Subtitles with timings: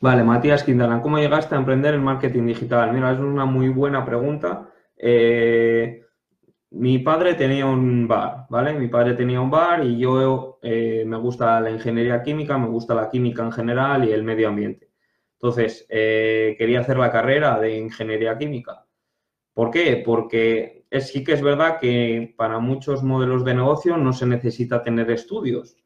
[0.00, 2.92] Vale, Matías Quintana, ¿cómo llegaste a emprender en marketing digital?
[2.92, 4.70] Mira, es una muy buena pregunta.
[4.96, 6.02] Eh,
[6.70, 8.74] mi padre tenía un bar, ¿vale?
[8.74, 12.94] Mi padre tenía un bar y yo eh, me gusta la ingeniería química, me gusta
[12.94, 14.90] la química en general y el medio ambiente.
[15.34, 18.86] Entonces, eh, quería hacer la carrera de ingeniería química.
[19.54, 20.02] ¿Por qué?
[20.04, 25.10] Porque sí que es verdad que para muchos modelos de negocio no se necesita tener
[25.10, 25.76] estudios,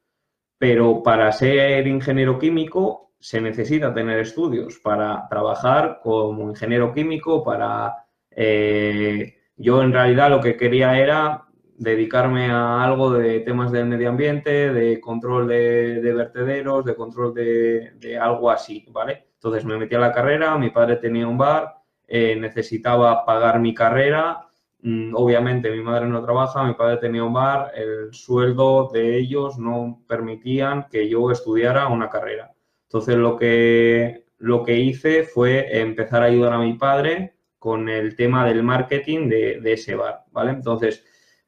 [0.58, 7.94] pero para ser ingeniero químico se necesita tener estudios para trabajar como ingeniero químico, para...
[8.30, 11.44] Eh, yo en realidad lo que quería era
[11.76, 18.18] dedicarme a algo de temas del medio ambiente, de control de, vertederos, de control de,
[18.18, 19.28] algo así, ¿vale?
[19.34, 21.74] Entonces me metí a la carrera, mi padre tenía un bar,
[22.06, 24.46] eh, necesitaba pagar mi carrera,
[24.82, 29.58] mm, obviamente mi madre no trabaja, mi padre tenía un bar, el sueldo de ellos
[29.58, 32.50] no permitían que yo estudiara una carrera.
[32.90, 38.16] Entonces lo que, lo que hice fue empezar a ayudar a mi padre con el
[38.16, 40.50] tema del marketing de, ese bar, ¿vale?
[40.50, 41.04] Entonces,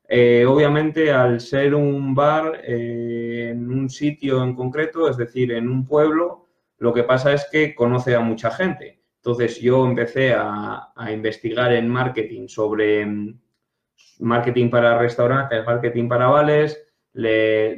[0.09, 5.69] eh, obviamente al ser un bar eh, en un sitio en concreto, es decir, en
[5.69, 6.47] un pueblo,
[6.79, 9.03] lo que pasa es que conoce a mucha gente.
[9.17, 13.41] Entonces yo empecé a, investigar en marketing sobre mm,
[14.21, 16.81] marketing para restaurantes, marketing para vales,
[17.15, 17.73] le,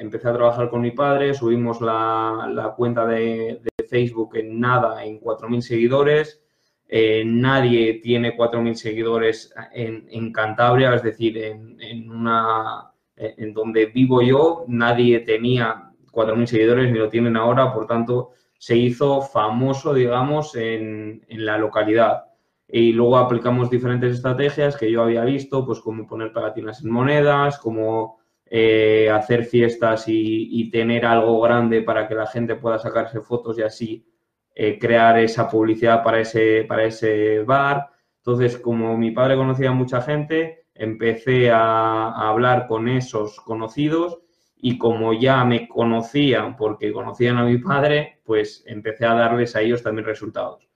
[0.00, 5.60] empecé a trabajar con mi padre, subimos la, cuenta de, Facebook en nada, en 4.000
[5.62, 6.42] seguidores,
[6.88, 14.64] eh, nadie tiene 4.000 seguidores en, Cantabria, es decir, en, una, en donde vivo yo,
[14.68, 21.24] nadie tenía 4.000 seguidores ni lo tienen ahora, por tanto, se hizo famoso, digamos, en,
[21.28, 22.24] la localidad.
[22.66, 27.58] Y luego aplicamos diferentes estrategias que yo había visto, pues como poner pegatinas en monedas,
[27.58, 28.17] como
[28.50, 33.62] eh, hacer fiestas y, tener algo grande para que la gente pueda sacarse fotos y
[33.62, 34.06] así
[34.54, 37.88] eh, crear esa publicidad para ese, para ese bar.
[38.18, 44.18] Entonces, como mi padre conocía a mucha gente, empecé a, hablar con esos conocidos
[44.56, 49.60] y como ya me conocían porque conocían a mi padre, pues empecé a darles a
[49.60, 50.68] ellos también resultados.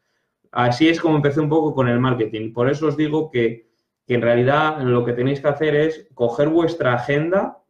[0.51, 2.53] Así es como empecé un poco con el marketing.
[2.53, 3.71] Por eso os digo que,
[4.07, 7.62] que en realidad lo que tenéis que hacer es coger vuestra agenda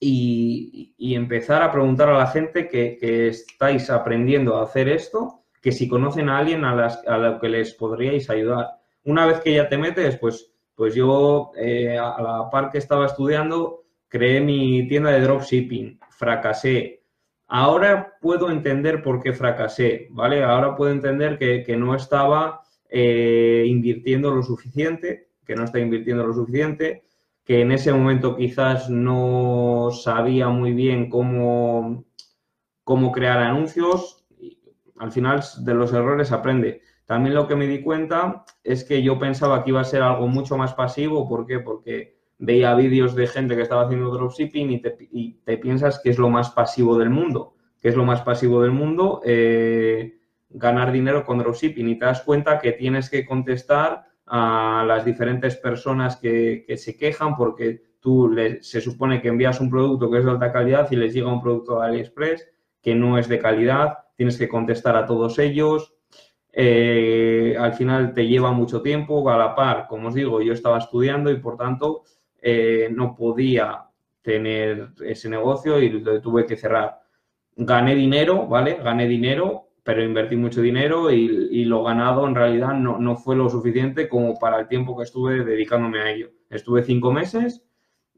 [0.00, 5.88] y, empezar a preguntar a la gente que, estáis aprendiendo a hacer esto, que si
[5.88, 8.78] conocen a alguien a, las, a lo que les podríais ayudar.
[9.04, 13.06] Una vez que ya te metes, pues, pues yo eh, a la par que estaba
[13.06, 17.02] estudiando, creé mi tienda de dropshipping, fracasé.
[17.48, 20.42] Ahora puedo entender por qué fracasé, ¿vale?
[20.42, 26.34] Ahora puedo entender que, no estaba eh, invirtiendo lo suficiente, que no está invirtiendo lo
[26.34, 27.04] suficiente,
[27.46, 32.04] que en ese momento quizás no sabía muy bien cómo,
[32.82, 34.26] cómo crear anuncios.
[34.98, 36.82] Al final de los errores aprende.
[37.04, 40.26] También lo que me di cuenta es que yo pensaba que iba a ser algo
[40.26, 41.28] mucho más pasivo.
[41.28, 41.60] ¿Por qué?
[41.60, 46.28] Porque veía vídeos de gente que estaba haciendo dropshipping y te, piensas que es lo
[46.28, 47.54] más pasivo del mundo.
[47.80, 49.20] que es lo más pasivo del mundo?
[49.24, 50.18] Eh,
[50.48, 51.90] ganar dinero con dropshipping.
[51.90, 57.36] Y te das cuenta que tienes que contestar a las diferentes personas que, se quejan
[57.36, 61.14] porque tú se supone que envías un producto que es de alta calidad y les
[61.14, 62.48] llega un producto de AliExpress
[62.82, 65.94] que no es de calidad, tienes que contestar a todos ellos.
[66.52, 70.78] Eh, al final te lleva mucho tiempo, a la par, como os digo, yo estaba
[70.78, 72.04] estudiando y por tanto
[72.40, 73.86] eh, no podía
[74.22, 77.00] tener ese negocio y lo tuve que cerrar.
[77.56, 78.78] Gané dinero, ¿vale?
[78.82, 84.08] Gané dinero, pero invertí mucho dinero y, lo ganado en realidad no, fue lo suficiente
[84.08, 86.32] como para el tiempo que estuve dedicándome a ello.
[86.50, 87.64] Estuve cinco meses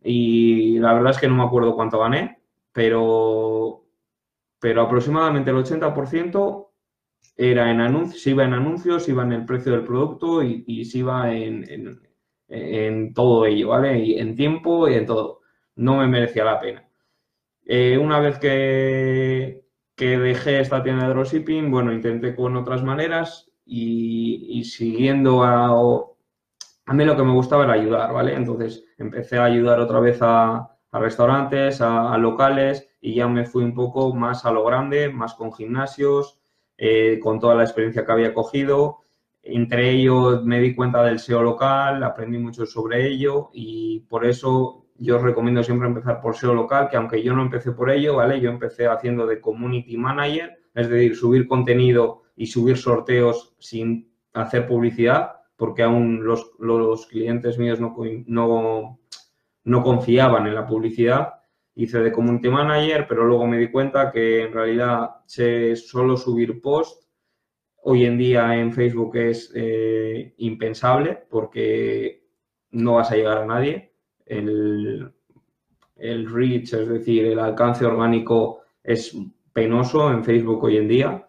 [0.03, 2.41] y la verdad es que no me acuerdo cuánto gané,
[2.73, 3.84] pero,
[4.59, 6.69] pero aproximadamente el 80%
[7.37, 11.34] era en anuncios, iba en anuncios, iba en el precio del producto y, y iba
[11.34, 12.01] en,
[12.48, 13.98] en, todo ello, ¿vale?
[13.98, 15.41] Y en tiempo y en todo.
[15.77, 16.89] No me merecía la pena.
[17.66, 19.67] Eh, una vez que,
[19.98, 25.66] que dejé esta tienda de dropshipping, bueno, intenté con otras maneras y, siguiendo a,
[26.86, 28.34] a mí lo que me gustaba era ayudar, ¿vale?
[28.34, 33.74] Entonces empecé a ayudar otra vez a, restaurantes, a, locales y ya me fui un
[33.74, 36.39] poco más a lo grande, más con gimnasios,
[36.78, 39.01] eh, con toda la experiencia que había cogido.
[39.42, 44.86] Entre ellos me di cuenta del SEO local, aprendí mucho sobre ello y por eso
[44.98, 48.16] yo os recomiendo siempre empezar por SEO local, que aunque yo no empecé por ello,
[48.16, 48.41] ¿vale?
[48.41, 54.66] Yo empecé haciendo de community manager, es decir, subir contenido y subir sorteos sin hacer
[54.66, 57.97] publicidad, porque aún los, los clientes míos no,
[58.27, 59.00] no,
[59.65, 61.34] no confiaban en la publicidad.
[61.74, 67.09] hice de community manager, pero luego me di cuenta que en realidad solo subir post
[67.83, 72.28] hoy en día en Facebook es eh, impensable porque
[72.71, 73.94] no vas a llegar a nadie.
[74.28, 75.10] El,
[75.97, 79.16] el reach, es decir, el alcance orgánico es
[79.53, 81.28] penoso en Facebook hoy en día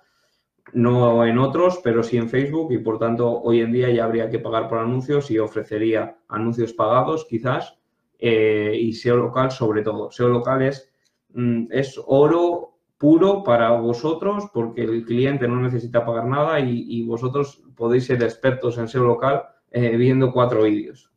[0.74, 4.30] no en otros, pero sí en Facebook y por tanto hoy en día ya habría
[4.30, 7.78] que pagar por anuncios y ofrecería anuncios pagados quizás
[8.18, 10.12] eh, y SEO local sobre todo.
[10.12, 10.92] SEO local es,
[11.34, 17.64] mm, es oro puro para vosotros porque el cliente no necesita pagar nada y, vosotros
[17.76, 21.09] podéis ser expertos en SEO local eh, viendo cuatro vídeos.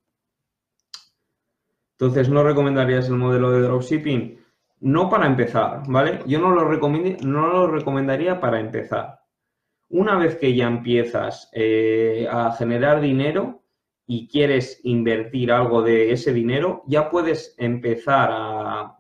[2.03, 4.37] Entonces, ¿no recomendarías el modelo de dropshipping?
[4.81, 6.19] No para empezar, ¿vale?
[6.27, 9.21] Yo no lo, no lo recomendaría para empezar.
[9.89, 13.63] Una vez que ya empiezas eh, a generar dinero,
[14.05, 18.95] y quieres invertir algo de ese dinero, ya puedes empezar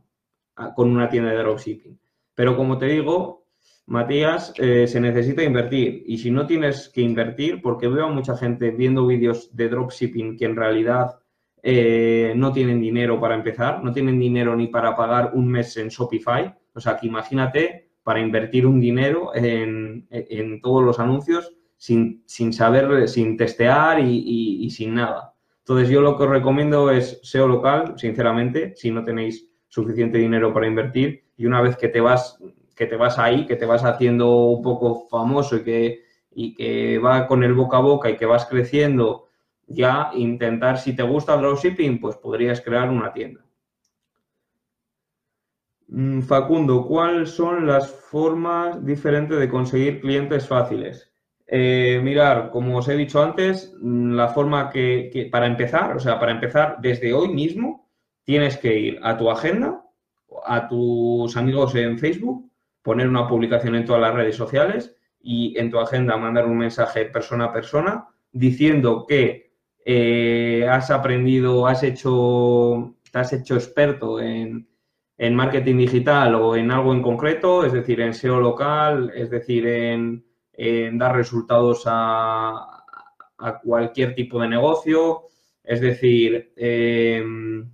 [0.77, 1.99] con una tienda de dropshipping.
[2.37, 3.49] Pero como te digo,
[3.87, 6.05] Matías, eh, se necesita invertir.
[6.07, 10.37] Y si no tienes que invertir, porque veo a mucha gente viendo vídeos de dropshipping
[10.37, 11.22] que en realidad
[11.63, 15.89] eh, no tienen dinero para empezar, no tienen dinero ni para pagar un mes en
[15.89, 16.55] Shopify.
[16.75, 22.53] O sea, que imagínate para invertir un dinero en, en todos los anuncios sin, sin
[22.53, 25.35] saber, sin testear y, sin nada.
[25.59, 30.55] Entonces yo lo que os recomiendo es SEO local, sinceramente, si no tenéis suficiente dinero
[30.55, 32.39] para invertir y una vez que te vas,
[32.77, 36.99] que te vas ahí, que te vas haciendo un poco famoso y que, y que
[36.99, 39.29] va con el boca a boca y que vas creciendo,
[39.73, 43.45] ya intentar, si te gusta el dropshipping, pues podrías crear una tienda.
[45.89, 51.13] Mm, Facundo, ¿cuáles son las formas diferentes de conseguir clientes fáciles?
[51.47, 56.19] Eh, mirar, como os he dicho antes, mm, la forma que, para empezar, o sea,
[56.19, 57.91] para empezar desde hoy mismo,
[58.25, 59.85] tienes que ir a tu agenda,
[60.47, 65.71] a tus amigos en Facebook, poner una publicación en todas las redes sociales y en
[65.71, 69.52] tu agenda mandar un mensaje persona a persona diciendo que
[69.85, 74.69] eh, has aprendido, has hecho, te has hecho experto en,
[75.19, 79.67] en marketing digital o en algo en concreto, es decir, en SEO local, es decir,
[79.67, 82.83] en dar resultados a,
[83.65, 85.25] cualquier tipo de negocio.
[85.65, 87.71] Es decir, em,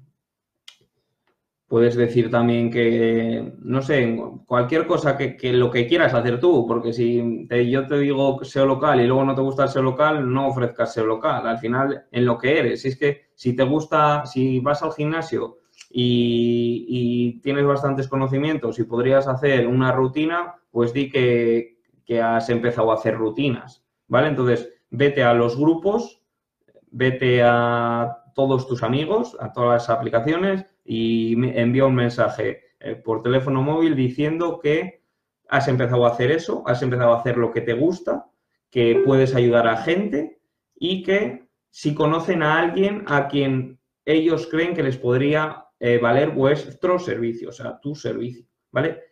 [1.69, 6.95] puedes decir también que, no sé, cualquier cosa que, lo que quieras hacer tú, porque
[6.95, 10.49] si yo te digo SEO local y luego no te gusta el SEO local, no
[10.49, 11.47] ofrezcas SEO local.
[11.47, 12.83] Al final, en lo que eres.
[12.83, 15.59] Si es que si te gusta, si vas al gimnasio
[15.91, 22.49] y, y tienes bastantes conocimientos y podrías hacer una rutina, pues di que, que has
[22.49, 24.29] empezado a hacer rutinas, ¿vale?
[24.29, 26.23] Entonces, vete a los grupos,
[26.91, 33.23] vete a todos tus amigos, a todas las aplicaciones y envía un mensaje eh, por
[33.23, 35.03] teléfono móvil diciendo que
[35.47, 38.31] has empezado a hacer eso, has empezado a hacer lo que te gusta,
[38.71, 40.41] que puedes ayudar a gente
[40.75, 46.31] y que si conocen a alguien a quien ellos creen que les podría eh, valer
[46.31, 49.03] vuestro servicio, o sea, tu servicio, ¿vale?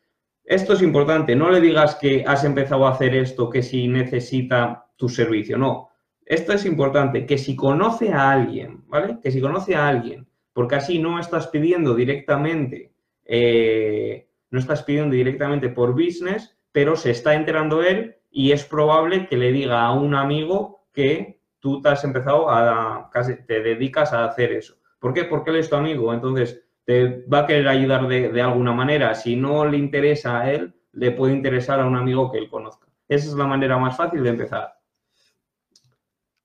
[0.44, 4.87] Esto es importante, no le digas que has empezado a hacer esto, que si necesita
[4.96, 5.90] tu servicio, no.
[6.25, 9.19] Esto es importante, que si conoce a alguien, ¿vale?
[9.22, 12.94] Que si conoce a alguien, porque así no estás pidiendo directamente,
[13.27, 19.29] eh, no estás pidiendo directamente por business, pero se está enterando él y es probable
[19.29, 23.10] que le diga a un amigo que tú te has empezado a,
[23.46, 24.79] te dedicas a hacer eso.
[24.98, 25.25] ¿Por qué?
[25.25, 26.15] Porque él es tu amigo.
[26.15, 29.15] Entonces, te va a querer ayudar de, alguna manera.
[29.15, 32.86] Si no le interesa a él, le puede interesar a un amigo que él conozca.
[33.06, 34.72] Esa es la manera más fácil de empezar.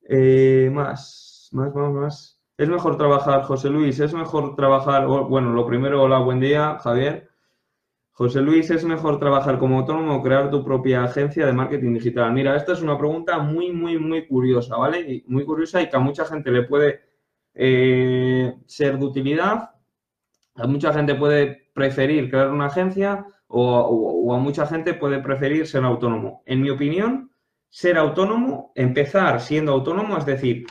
[0.04, 2.41] Eh, más, más, más, más.
[2.62, 7.28] Es mejor trabajar, José Luis, es mejor trabajar, bueno, lo primero, hola, buen día, Javier.
[8.12, 12.32] José Luis, ¿es mejor trabajar como autónomo o crear tu propia agencia de marketing digital?
[12.32, 15.24] Mira, esta es una pregunta muy, muy, muy curiosa, ¿vale?
[15.26, 17.02] muy curiosa y que a mucha gente le puede
[17.56, 19.72] eh, ser de utilidad
[20.68, 26.44] mucha gente puede preferir crear una agencia o, a mucha gente puede preferir ser autónomo.
[26.46, 27.32] En mi opinión,
[27.70, 30.68] ser autónomo, empezar siendo autónomo, es decir,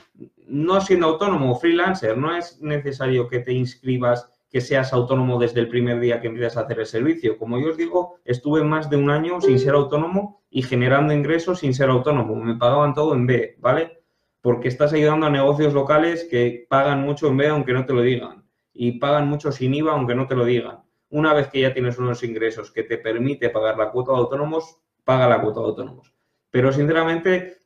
[0.50, 5.68] no siendo autónomo freelancer, no es necesario que te inscribas, que seas autónomo desde el
[5.68, 7.38] primer día que empiezas a hacer el servicio.
[7.38, 11.60] Como yo os digo, estuve más de un año sin ser autónomo y generando ingresos
[11.60, 12.34] sin ser autónomo.
[12.34, 14.02] Me pagaban todo en B, ¿vale?
[14.40, 18.02] Porque estás ayudando a negocios locales que pagan mucho en B aunque no te lo
[18.02, 20.80] digan y pagan mucho sin IVA aunque no te lo digan.
[21.10, 24.78] Una vez que ya tienes unos ingresos que te permite pagar la cuota de autónomos,
[25.04, 26.12] paga la cuota de autónomos.
[26.50, 27.58] Pero sinceramente,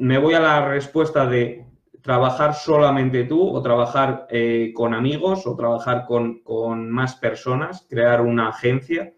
[0.00, 1.66] me voy a la respuesta de
[2.00, 8.22] trabajar solamente tú o trabajar eh, con amigos o trabajar con, con, más personas, crear
[8.22, 9.12] una agencia.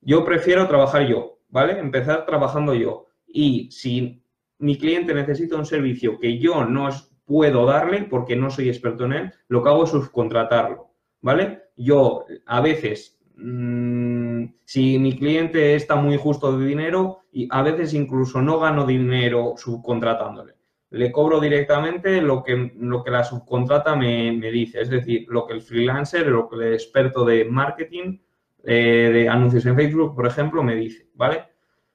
[0.00, 1.78] Yo prefiero trabajar yo, ¿vale?
[1.78, 3.08] Empezar trabajando yo.
[3.26, 4.24] Y si
[4.58, 6.88] mi cliente necesita un servicio que yo no
[7.26, 11.64] puedo darle porque no soy experto en él, lo que hago es subcontratarlo, ¿vale?
[11.76, 17.94] Yo a veces, mmm, si mi cliente está muy justo de dinero, y a veces
[17.94, 20.54] incluso no gano dinero subcontratándole
[20.92, 25.54] le cobro directamente lo que, lo que la subcontrata me, dice, es decir, lo que
[25.54, 28.18] el freelancer, lo que el experto de marketing,
[28.62, 31.44] eh, de anuncios en Facebook, por ejemplo, me dice, ¿vale?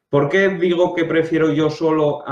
[0.10, 2.24] ¿Por qué digo que prefiero yo solo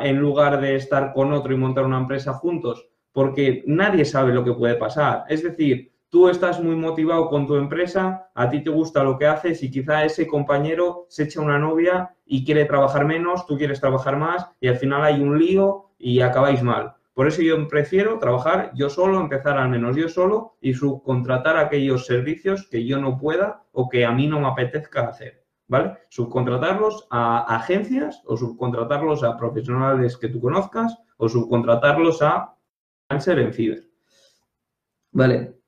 [0.00, 2.86] en lugar de estar con otro y montar una empresa juntos?
[3.10, 5.24] Porque nadie sabe lo que puede pasar.
[5.28, 9.26] Es decir, tú estás muy motivado con tu empresa, a ti te gusta lo que
[9.26, 13.80] haces y quizá ese compañero se echa una novia y quiere trabajar menos, tú quieres
[13.80, 16.94] trabajar más y al final hay un lío y acabáis mal.
[17.14, 22.04] Por eso yo prefiero trabajar yo solo, empezar al menos yo solo y subcontratar aquellos
[22.04, 25.46] servicios que yo no pueda o que a mí no me apetezca hacer.
[25.66, 25.96] ¿Vale?
[26.10, 32.54] Subcontratarlos a agencias o subcontratarlos a profesionales que tú conozcas o subcontratarlos a
[33.08, 33.88] cáncer en ciber.
[35.12, 35.61] Vale.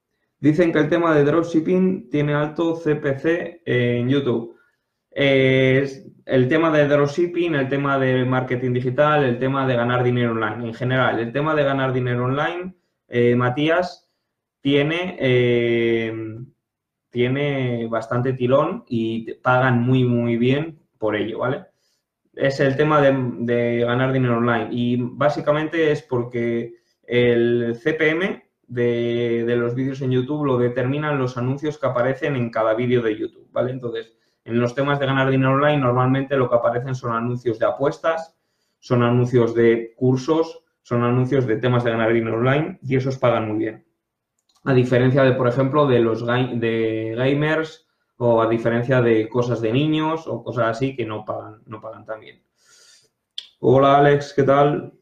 [0.44, 4.54] Dicen que el tema de dropshipping tiene alto CPC en YouTube.
[5.10, 10.32] Eh, el tema de dropshipping, el tema de marketing digital, el tema de ganar dinero
[10.32, 10.66] online.
[10.66, 12.74] En general, el tema de ganar dinero online,
[13.08, 14.10] eh, Matías,
[14.60, 16.12] tiene, eh,
[17.08, 21.64] tiene bastante tirón y pagan muy, muy bien por ello, ¿vale?
[22.34, 26.74] Es el tema de, ganar dinero online y básicamente es porque
[27.06, 32.74] el CPM de, los vídeos en YouTube lo determinan los anuncios que aparecen en cada
[32.74, 33.70] vídeo de YouTube, ¿vale?
[33.70, 34.12] Entonces,
[34.44, 38.36] en los temas de ganar dinero online, normalmente lo que aparecen son anuncios de apuestas,
[38.80, 43.48] son anuncios de cursos, son anuncios de temas de ganar dinero online y esos pagan
[43.48, 43.86] muy bien.
[44.64, 49.72] A diferencia de, por ejemplo, de los de gamers o a diferencia de cosas de
[49.72, 52.42] niños o cosas así que no pagan, no pagan tan bien.
[53.60, 54.92] Hola Alex, ¿qué tal?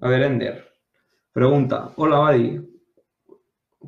[0.00, 0.73] A ver, Ender.
[1.34, 1.90] Pregunta.
[1.96, 2.60] Hola, Badi.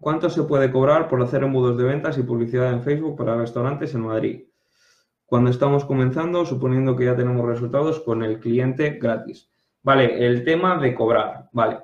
[0.00, 3.94] ¿Cuánto se puede cobrar por hacer embudos de ventas y publicidad en Facebook para restaurantes
[3.94, 4.46] en Madrid?
[5.24, 9.48] Cuando estamos comenzando, suponiendo que ya tenemos resultados con el cliente gratis.
[9.84, 11.48] Vale, el tema de cobrar.
[11.52, 11.78] Vale.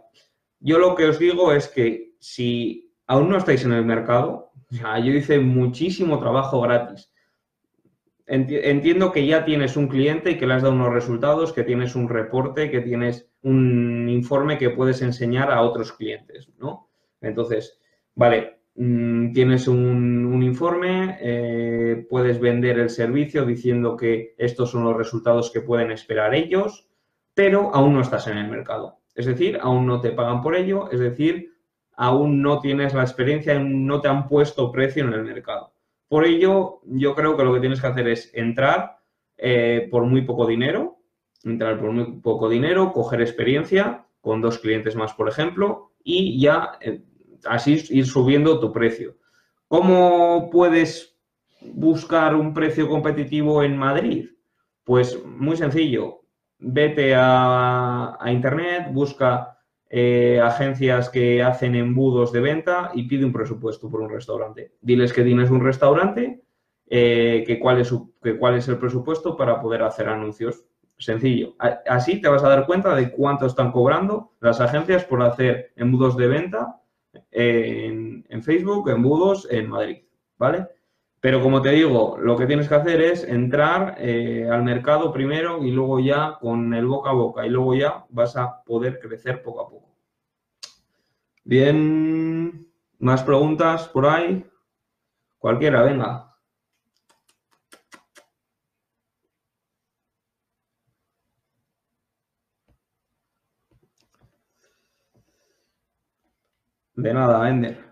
[0.58, 5.12] Yo lo que os digo es que si aún no estáis en el mercado, yo
[5.12, 7.11] hice muchísimo trabajo gratis.
[8.34, 11.94] Entiendo que ya tienes un cliente y que le has dado unos resultados, que tienes
[11.94, 16.88] un reporte, que tienes un informe que puedes enseñar a otros clientes, ¿no?
[17.20, 17.82] Entonces,
[18.14, 24.96] Vale, mm, tienes un, informe, eh, puedes vender el servicio diciendo que estos son los
[24.96, 26.88] resultados que pueden esperar ellos,
[27.34, 28.98] pero aún no estás en el mercado.
[29.14, 31.54] Es decir, aún no te pagan por ello, es decir,
[31.96, 35.72] aún no tienes la experiencia, no te han puesto precio en el mercado.
[36.12, 38.98] Por ello, yo creo que lo que tienes que hacer es entrar
[39.38, 40.98] eh, por muy poco dinero,
[41.42, 46.72] entrar por muy poco dinero, coger experiencia con dos clientes más, por ejemplo, y ya
[46.82, 47.00] eh,
[47.46, 49.16] así ir subiendo tu precio.
[49.68, 51.16] ¿Cómo puedes
[51.62, 54.32] buscar un precio competitivo en Madrid?
[54.84, 56.24] Pues muy sencillo.
[56.58, 59.51] Vete a, Internet, busca
[59.94, 64.72] eh, agencias que hacen embudos de venta y pide un presupuesto por un restaurante.
[64.80, 66.40] Diles que tienes un restaurante,
[66.88, 70.64] eh, que, cuál es que cuál es el presupuesto para poder hacer anuncios.
[70.96, 71.56] Sencillo.
[71.86, 76.16] Así te vas a dar cuenta de cuánto están cobrando las agencias por hacer embudos
[76.16, 76.80] de venta
[77.30, 80.04] en, en Facebook, embudos en Madrid,
[80.38, 80.68] ¿vale?
[81.22, 85.62] Pero como te digo, lo que tienes que hacer es entrar eh, al mercado primero
[85.62, 89.40] y luego ya con el boca a boca y luego ya vas a poder crecer
[89.40, 89.94] poco a poco.
[91.44, 92.66] Bien,
[92.98, 94.44] más preguntas por ahí.
[95.38, 96.34] Cualquiera, venga.
[106.96, 107.91] De nada, Ender.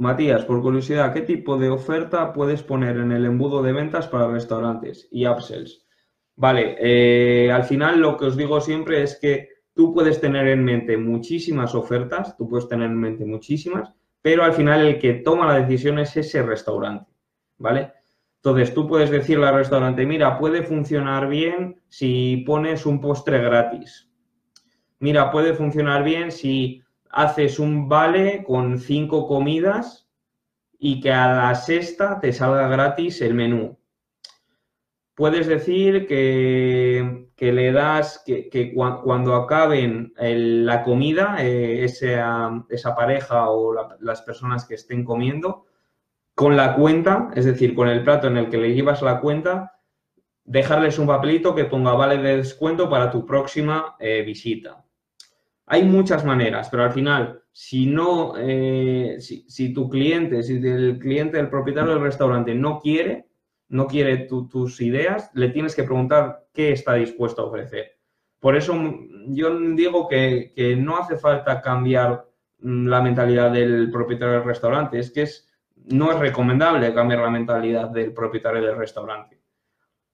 [0.00, 4.28] Matías, por curiosidad, ¿qué tipo de oferta puedes poner en el embudo de ventas para
[4.28, 5.86] restaurantes y upsells?
[6.36, 10.64] Vale, eh, al final lo que os digo siempre es que tú puedes tener en
[10.64, 13.92] mente muchísimas ofertas, tú puedes tener en mente muchísimas,
[14.22, 17.12] pero al final el que toma la decisión es ese restaurante,
[17.58, 17.92] ¿vale?
[18.36, 24.10] Entonces tú puedes decirle al restaurante, mira, puede funcionar bien si pones un postre gratis.
[24.98, 30.08] Mira, puede funcionar bien si haces un vale con cinco comidas
[30.78, 33.78] y que a la sexta te salga gratis el menú.
[35.14, 43.50] Puedes decir que, que le das, que, cuando acaben la comida, eh, esa, esa, pareja
[43.50, 45.66] o las personas que estén comiendo,
[46.34, 49.74] con la cuenta, es decir, con el plato en el que le llevas la cuenta,
[50.44, 54.82] dejarles un papelito que ponga vale de descuento para tu próxima eh, visita.
[55.72, 61.38] Hay muchas maneras, pero al final, si no, eh, si, tu cliente, si el cliente,
[61.38, 63.28] el propietario del restaurante no quiere,
[63.68, 68.00] no quiere tus ideas, le tienes que preguntar qué está dispuesto a ofrecer.
[68.40, 68.74] Por eso
[69.28, 72.26] yo digo que, no hace falta cambiar
[72.58, 77.30] mm, la mentalidad del propietario del restaurante, es que es, no es recomendable cambiar la
[77.30, 79.39] mentalidad del propietario del restaurante.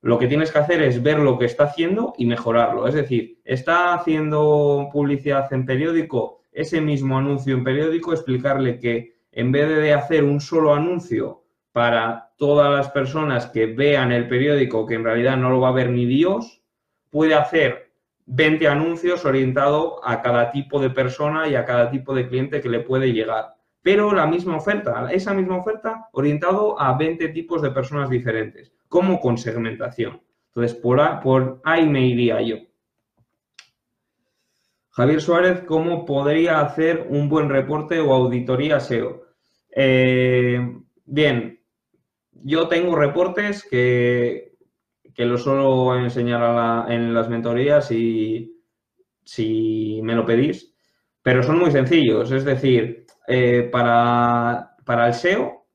[0.06, 2.86] Lo que tienes que hacer es ver lo que está haciendo y mejorarlo.
[2.86, 9.50] Es decir, está haciendo publicidad en periódico, ese mismo anuncio en periódico, explicarle que en
[9.50, 14.94] vez de hacer un solo anuncio para todas las personas que vean el periódico, que
[14.94, 16.62] en realidad no lo va a ver ni Dios,
[17.10, 17.90] puede hacer
[18.26, 22.68] 20 anuncios orientados a cada tipo de persona y a cada tipo de cliente que
[22.68, 23.55] le puede llegar.
[23.86, 29.20] Pero la misma oferta, esa misma oferta orientado a 20 tipos de personas diferentes, como
[29.20, 30.20] con segmentación.
[30.48, 32.56] Entonces, por, por ahí me iría yo.
[34.90, 39.22] Javier Suárez, ¿cómo podría hacer un buen reporte o auditoría SEO?
[39.70, 40.58] Eh,
[41.04, 41.60] bien,
[42.32, 44.56] yo tengo reportes que,
[45.14, 48.50] que los suelo enseñar en las mentorías si
[50.02, 50.74] me lo pedís,
[51.22, 52.32] pero son muy sencillos.
[52.32, 55.66] Es decir, eh, para, para el SEO,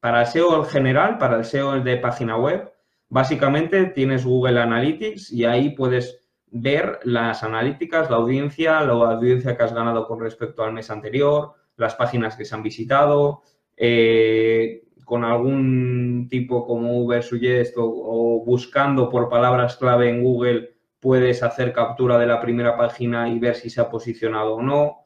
[0.00, 2.72] para el SEO general, para el SEO de página web,
[3.08, 6.18] básicamente tienes Google Analytics y ahí puedes
[6.50, 11.52] ver las analíticas, la audiencia, la audiencia que has ganado con respecto al mes anterior,
[11.76, 13.42] las páginas que se han visitado,
[13.76, 21.42] eh, con algún tipo como Uber Suggest o, buscando por palabras clave en Google, puedes
[21.42, 25.04] hacer captura de la primera página y ver si se ha posicionado o no.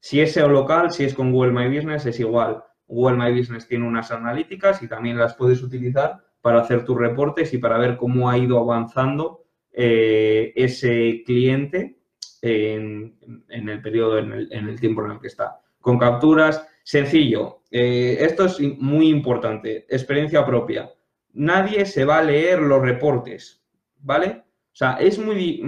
[0.00, 2.62] Si es SEO local, si es con Google My Business, es igual.
[2.86, 7.52] Google My Business tiene unas analíticas y también las puedes utilizar para hacer tus reportes
[7.54, 11.98] y para ver cómo ha ido avanzando eh, ese cliente
[12.42, 13.16] en,
[13.48, 15.60] el periodo, en el, tiempo en el que está.
[15.80, 20.90] Con capturas, Sencillo, eh, esto es muy importante, experiencia propia.
[21.34, 23.62] Nadie se va a leer los reportes,
[24.00, 24.42] ¿vale?
[24.72, 25.62] O sea, es muy...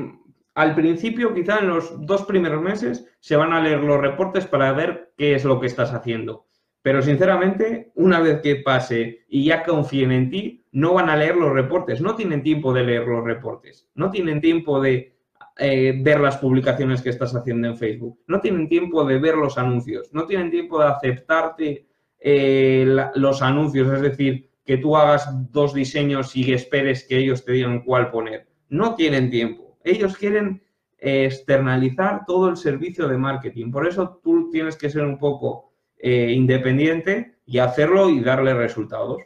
[0.54, 4.72] Al principio, quizá en los dos primeros meses, se van a leer los reportes para
[4.72, 6.46] ver qué es lo que estás haciendo.
[6.82, 11.36] Pero sinceramente, una vez que pase y ya confíen en ti, no van a leer
[11.36, 15.14] los reportes, no tienen tiempo de leer los reportes, no tienen tiempo de
[15.58, 19.58] eh, ver las publicaciones que estás haciendo en Facebook, no tienen tiempo de ver los
[19.58, 21.86] anuncios, no tienen tiempo de aceptarte
[22.18, 27.52] eh, los anuncios, es decir, que tú hagas dos diseños y esperes que ellos te
[27.52, 28.48] digan cuál poner.
[28.68, 29.61] No tienen tiempo.
[29.84, 30.62] Ellos quieren
[30.98, 33.70] externalizar todo el servicio de marketing.
[33.72, 39.20] Por eso tú tienes que ser un poco eh, independiente y hacerlo y darle resultados.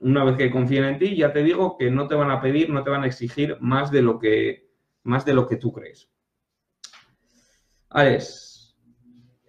[0.00, 2.70] Una vez que confíen en ti, ya te digo que no te van a pedir,
[2.70, 4.70] no te van a exigir más de lo que
[5.02, 6.10] más de lo que tú crees.
[7.88, 8.76] Alex,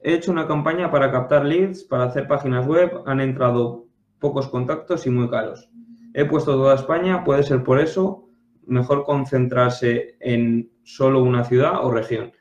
[0.02, 3.88] he hecho una campaña para captar leads, para hacer páginas web, han entrado
[4.20, 5.70] pocos contactos y muy caros.
[6.14, 8.21] He puesto toda España, puede ser por eso,
[8.66, 12.32] mejor concentrarse en solo una ciudad o región.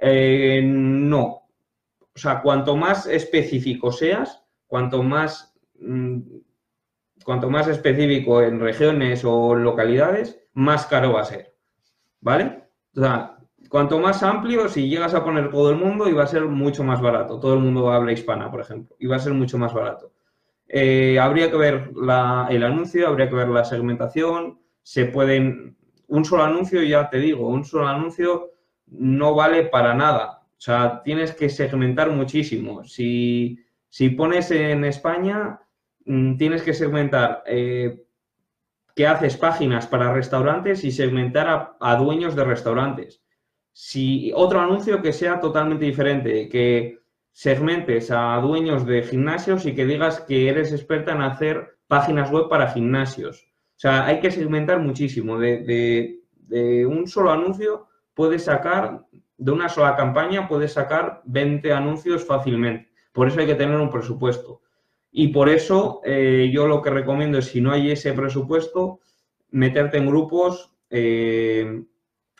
[0.00, 1.22] Eh, no.
[1.22, 6.20] O sea, cuanto más específico seas, cuanto más, mm,
[7.24, 11.54] cuanto más específico en regiones o localidades, más caro va a ser.
[12.24, 12.64] ¿vale?
[12.96, 13.36] O sea,
[13.68, 17.00] cuanto más amplio, si llegas a poner todo el mundo, iba a ser mucho más
[17.00, 17.38] barato.
[17.38, 18.96] Todo el mundo habla hispana, por ejemplo.
[18.98, 20.12] Iba a ser mucho más barato.
[20.66, 21.90] Eh, habría que ver
[22.50, 24.58] el anuncio, habría que ver la segmentación.
[24.84, 25.76] Se pueden.
[26.06, 28.52] Un solo anuncio, ya te digo, un solo anuncio
[28.86, 30.42] no vale para nada.
[30.56, 32.84] O sea, tienes que segmentar muchísimo.
[32.84, 33.58] Si,
[34.16, 35.60] pones en España,
[36.04, 38.04] mm, tienes que segmentar eh,
[38.94, 43.22] que haces páginas para restaurantes y segmentar a, dueños de restaurantes.
[43.72, 47.00] Si otro anuncio que sea totalmente diferente, que
[47.32, 52.48] segmentes a dueños de gimnasios y que digas que eres experta en hacer páginas web
[52.48, 53.44] para gimnasios.
[53.84, 55.38] Sea, hay que segmentar muchísimo.
[55.38, 59.04] De, de un solo anuncio puedes sacar,
[59.36, 62.90] de una sola campaña puedes sacar 20 anuncios fácilmente.
[63.12, 64.62] Por eso hay que tener un presupuesto.
[65.12, 69.00] Y por eso eh, yo lo que recomiendo es, si no hay ese presupuesto,
[69.50, 71.84] meterte en grupos, eh,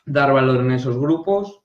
[0.07, 1.61] dar valor en esos grupos,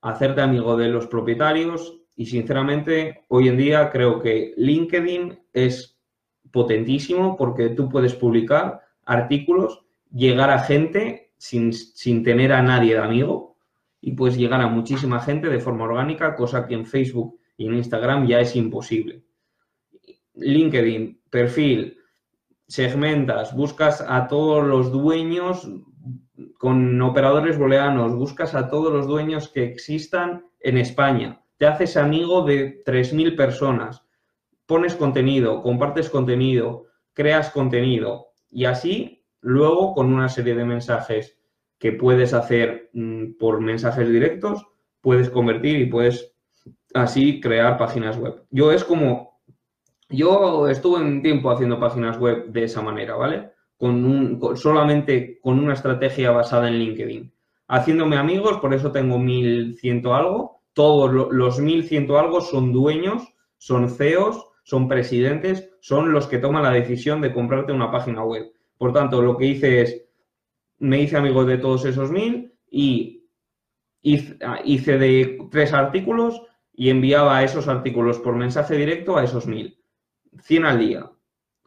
[0.00, 5.99] hacerte amigo de los propietarios y sinceramente hoy en día creo que LinkedIn es
[6.52, 13.00] potentísimo porque tú puedes publicar artículos, llegar a gente sin, sin tener a nadie de
[13.00, 13.56] amigo
[14.00, 17.74] y puedes llegar a muchísima gente de forma orgánica, cosa que en Facebook y en
[17.74, 19.22] Instagram ya es imposible.
[20.34, 21.98] LinkedIn, perfil,
[22.66, 25.68] segmentas, buscas a todos los dueños
[26.58, 32.42] con operadores booleanos, buscas a todos los dueños que existan en España, te haces amigo
[32.42, 34.02] de 3.000 personas,
[34.70, 41.40] pones contenido, compartes contenido, creas contenido y así luego con una serie de mensajes
[41.76, 44.64] que puedes hacer mm, por mensajes directos,
[45.00, 46.36] puedes convertir y puedes
[46.94, 48.44] así crear páginas web.
[48.50, 49.40] Yo es como,
[50.08, 53.50] yo estuve un tiempo haciendo páginas web de esa manera, ¿vale?
[53.76, 57.34] Con un, solamente con una estrategia basada en LinkedIn.
[57.66, 60.62] Haciéndome amigos, por eso tengo 1100 algo.
[60.74, 66.70] Todos los 1100 algo son dueños, son CEOs, son presidentes, son los que toman la
[66.70, 68.52] decisión de comprarte una página web.
[68.78, 70.04] Por tanto, lo que hice es,
[70.78, 73.28] me hice amigo de todos esos mil y
[74.02, 76.42] hice de tres artículos
[76.72, 79.78] y enviaba esos artículos por mensaje directo a esos mil.
[80.42, 81.10] 100 al día.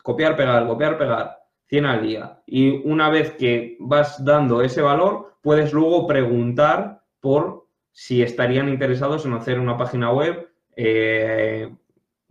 [0.02, 1.38] Copiar, pegar, copiar, pegar.
[1.68, 2.42] 100 al día.
[2.46, 9.26] Y una vez que vas dando ese valor, puedes luego preguntar por si estarían interesados
[9.26, 11.72] en hacer una página web eh,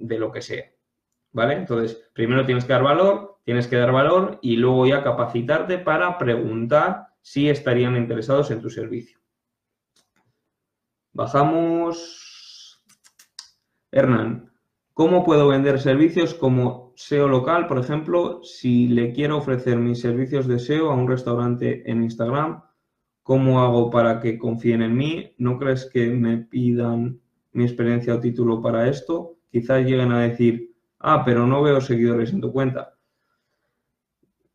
[0.02, 0.64] de lo que sea.
[1.32, 1.54] ¿Vale?
[1.54, 6.18] Entonces, primero tienes que dar valor, tienes que dar valor y luego ya capacitarte para
[6.18, 9.18] preguntar si estarían interesados en tu servicio.
[11.12, 12.82] Bajamos.
[13.90, 14.50] Hernán,
[14.94, 20.46] ¿cómo puedo vender servicios como SEO local, por ejemplo, si le quiero ofrecer mis servicios
[20.46, 22.62] de SEO a un restaurante en Instagram?
[23.22, 25.34] ¿Cómo hago para que confíen en mí?
[25.38, 27.20] ¿No crees que me pidan
[27.52, 29.36] mi experiencia o título para esto?
[29.52, 32.92] Quizás lleguen a decir, ah, pero no veo seguidores en tu cuenta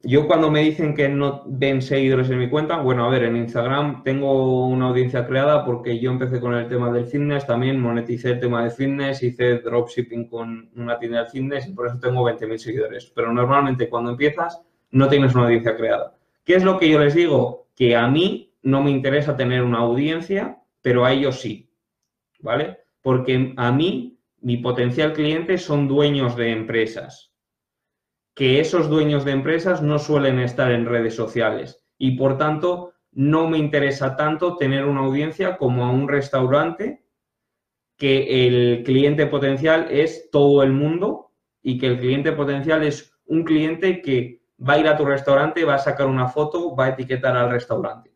[0.07, 3.36] yo cuando me dicen que no ven seguidores en mi cuenta, bueno, a ver, en
[3.36, 8.31] Instagram tengo una audiencia creada porque yo empecé con el tema del fitness, también moneticé
[8.31, 12.23] el tema de fitness, hice dropshipping con una tienda de fitness y por eso tengo
[12.23, 13.12] 20.000 seguidores.
[13.13, 16.15] Pero normalmente cuando empiezas no tienes una audiencia creada.
[16.45, 17.67] ¿Qué es lo que yo les digo?
[17.75, 21.69] Que a mí no me interesa tener una audiencia, pero a ellos sí,
[22.39, 22.77] ¿vale?
[23.01, 27.34] Porque a mí, mi potencial cliente son dueños de empresas
[28.38, 33.50] que esos dueños de empresas no suelen estar en redes sociales y por tanto no
[33.50, 37.04] me interesa tanto tener una audiencia como a un restaurante
[37.97, 41.32] que el cliente potencial es todo el mundo
[41.63, 45.65] y que el cliente potencial es un cliente que va a ir a tu restaurante,
[45.65, 48.13] va a sacar una foto, va a etiquetar al restaurante.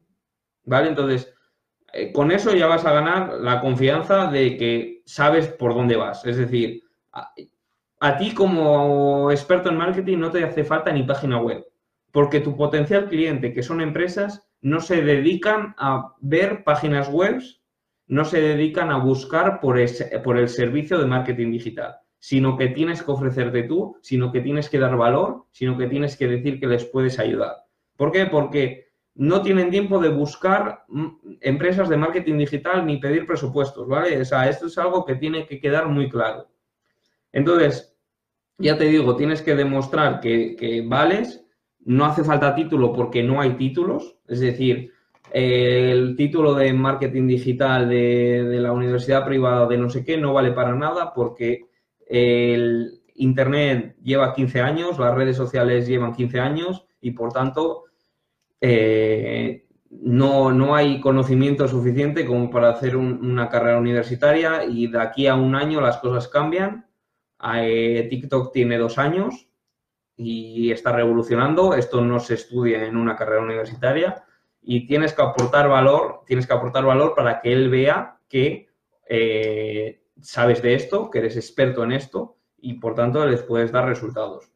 [0.65, 0.89] ¿Vale?
[0.89, 1.33] Entonces,
[1.93, 6.25] eh, con eso ya vas a ganar la confianza de que sabes por dónde vas.
[6.25, 11.65] Es decir, a ti como experto en marketing no te hace falta ni página web,
[12.11, 17.41] porque tu potencial cliente, que son empresas, no se dedican a ver páginas web,
[18.07, 19.77] no se dedican a buscar por,
[20.23, 24.69] por el servicio de marketing digital, sino que tienes que ofrecerte tú, sino que tienes
[24.69, 27.65] que dar valor, sino que tienes que decir que les puedes ayudar.
[27.97, 28.27] ¿Por qué?
[28.27, 31.07] Porque no tienen tiempo de buscar mm,
[31.41, 34.21] empresas de marketing digital ni pedir presupuestos, ¿vale?
[34.21, 36.49] O sea, esto es algo que tiene que quedar muy claro.
[37.31, 37.95] Entonces,
[38.57, 41.45] ya te digo, tienes que demostrar que, vales,
[41.79, 44.91] no hace falta título porque no hay títulos, es decir,
[45.31, 50.51] el título de marketing digital de, la universidad privada de no sé qué no vale
[50.51, 51.67] para nada porque
[52.05, 57.85] el Internet lleva 15 años, las redes sociales llevan 15 años y por tanto
[58.61, 65.27] eh, no, no, hay conocimiento suficiente como para hacer una carrera universitaria y de aquí
[65.27, 66.85] a un año las cosas cambian
[67.55, 69.47] eh, TikTok tiene dos años
[70.15, 71.73] y está revolucionando.
[71.73, 74.23] Esto no se estudia en una carrera universitaria
[74.61, 78.67] y tienes que aportar valor, tienes que aportar valor para que él vea que
[79.09, 83.85] eh, sabes de esto, que eres experto en esto y por tanto les puedes dar
[83.85, 84.50] resultados.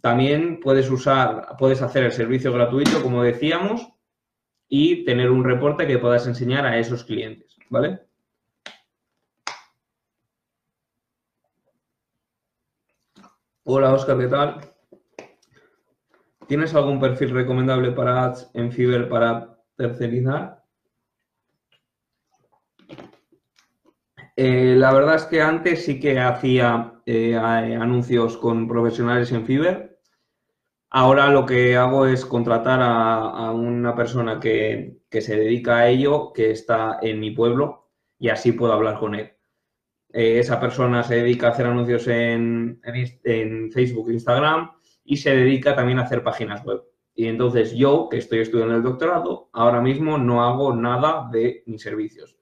[0.00, 3.86] También puedes usar, puedes hacer el servicio gratuito, como decíamos,
[4.68, 8.00] y tener un reporte que puedas enseñar a esos clientes, ¿vale?
[13.64, 14.60] Hola Oscar, ¿qué tal?
[16.48, 20.59] ¿Tienes algún perfil recomendable para ads en Fiverr para tercerizar?
[24.42, 30.00] Eh, la verdad es que antes sí que hacía eh, anuncios con profesionales en Fiverr.
[30.88, 36.52] Ahora lo que hago es contratar a, una persona que, se dedica a ello, que
[36.52, 39.30] está en mi pueblo, y así puedo hablar con él.
[40.10, 44.70] Eh, esa persona se dedica a hacer anuncios en, en, Facebook e Instagram
[45.04, 46.82] y se dedica también a hacer páginas web.
[47.14, 51.82] Y entonces yo, que estoy estudiando el doctorado, ahora mismo no hago nada de mis
[51.82, 52.39] servicios.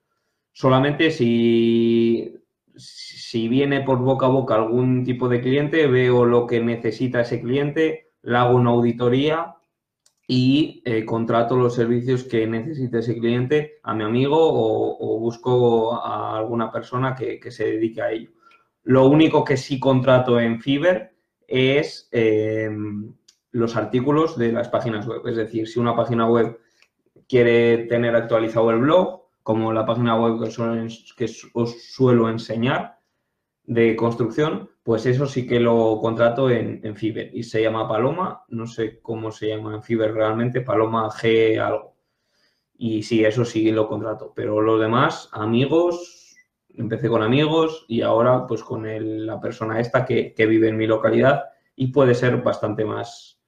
[0.59, 2.35] Solamente si,
[2.75, 7.39] si viene por boca a boca algún tipo de cliente, veo lo que necesita ese
[7.39, 9.55] cliente, le hago una auditoría
[10.27, 16.37] y eh, contrato los servicios que necesite ese cliente a mi amigo o, busco a
[16.39, 18.31] alguna persona que, se dedique a ello.
[18.83, 21.13] Lo único que sí contrato en Fiverr
[21.47, 23.13] es em,
[23.51, 25.25] los artículos de las páginas web.
[25.25, 26.59] Es decir, si una página web
[27.29, 29.18] quiere tener actualizado el blog,
[29.49, 30.47] como la página web
[31.17, 32.99] que os suelo enseñar,
[33.63, 37.31] de construcción, pues eso sí que lo contrato en, en Fiverr.
[37.33, 41.95] Y se llama Paloma, no sé cómo se llama en Fiverr realmente, Paloma G algo.
[42.77, 46.35] Y sí, eso sí lo contrato, pero lo demás, amigos,
[46.75, 48.85] empecé con amigos y ahora pues con
[49.25, 53.41] la persona esta que, vive en mi localidad y puede ser bastante más,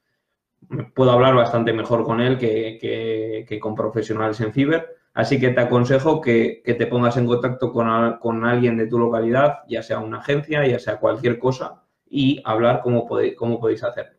[0.95, 5.59] puedo hablar bastante mejor con él que, que con profesionales en Fiverr Así que te
[5.59, 10.65] aconsejo que, te pongas en contacto con, alguien de tu localidad, ya sea una agencia,
[10.65, 14.17] ya sea cualquier cosa, y hablar cómo, cómo podéis hacerlo.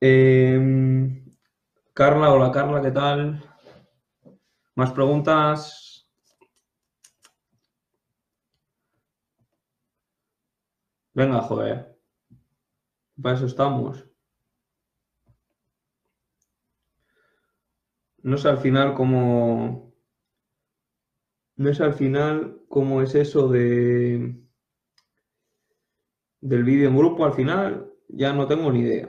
[0.00, 1.24] Em,
[1.94, 3.42] Carla, hola Carla, ¿qué tal?
[4.74, 6.06] ¿Más preguntas?
[11.14, 11.96] Venga, joder.
[13.22, 14.04] Para eso estamos.
[18.26, 19.94] No sé al final cómo.
[21.56, 24.34] No sé al final cómo es eso de.
[26.40, 29.08] del vídeo en grupo al final, ya no tengo ni idea.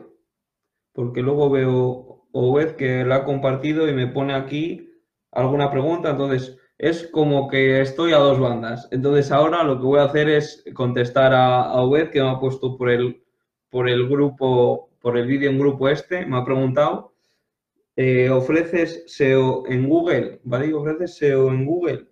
[0.94, 4.88] Porque luego veo Obed que la ha compartido y me pone aquí
[5.32, 8.88] alguna pregunta, entonces es como que estoy a dos bandas.
[8.92, 12.78] Entonces ahora lo que voy a hacer es contestar a, a que me ha puesto
[12.78, 13.24] por el,
[13.72, 17.17] por el grupo, por el vídeo en grupo este, me ha preguntado
[17.98, 20.72] eh, ofreces SEO en Google, ¿vale?
[20.72, 22.08] ¿Ofreces SEO en Google?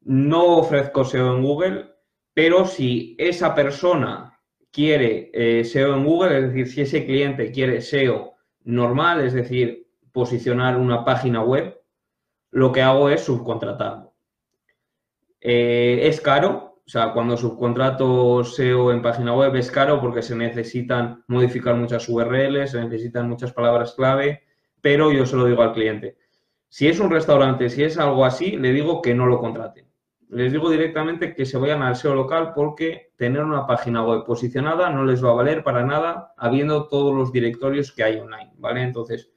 [0.00, 1.84] No ofrezco SEO en Google,
[2.32, 4.40] pero si esa persona
[4.72, 9.86] quiere eh, SEO en Google, es decir, si ese cliente quiere SEO normal, es decir,
[10.12, 11.78] posicionar una página web,
[12.50, 14.14] lo que hago es subcontratarlo.
[15.42, 20.34] Eh, es caro, o sea, cuando subcontrato SEO en página web es caro porque se
[20.34, 24.44] necesitan modificar muchas URLs, se necesitan muchas palabras clave,
[24.80, 26.16] pero yo se lo digo al cliente.
[26.70, 29.86] Si es un restaurante, si es algo así, le digo que no lo contraten.
[30.30, 34.88] Les digo directamente que se vayan al SEO local porque tener una página web posicionada
[34.88, 38.80] no les va a valer para nada habiendo todos los directorios que hay online, ¿vale?
[38.80, 39.30] Entonces,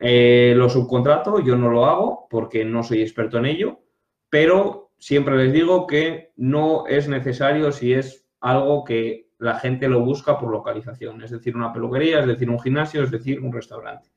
[0.00, 3.78] eh, lo subcontrato, yo no lo hago porque no soy experto en ello,
[4.28, 10.00] pero siempre les digo que no es necesario si es algo que la gente lo
[10.00, 14.08] busca por localización, es decir, una peluquería, es decir, un gimnasio, es decir, un restaurante.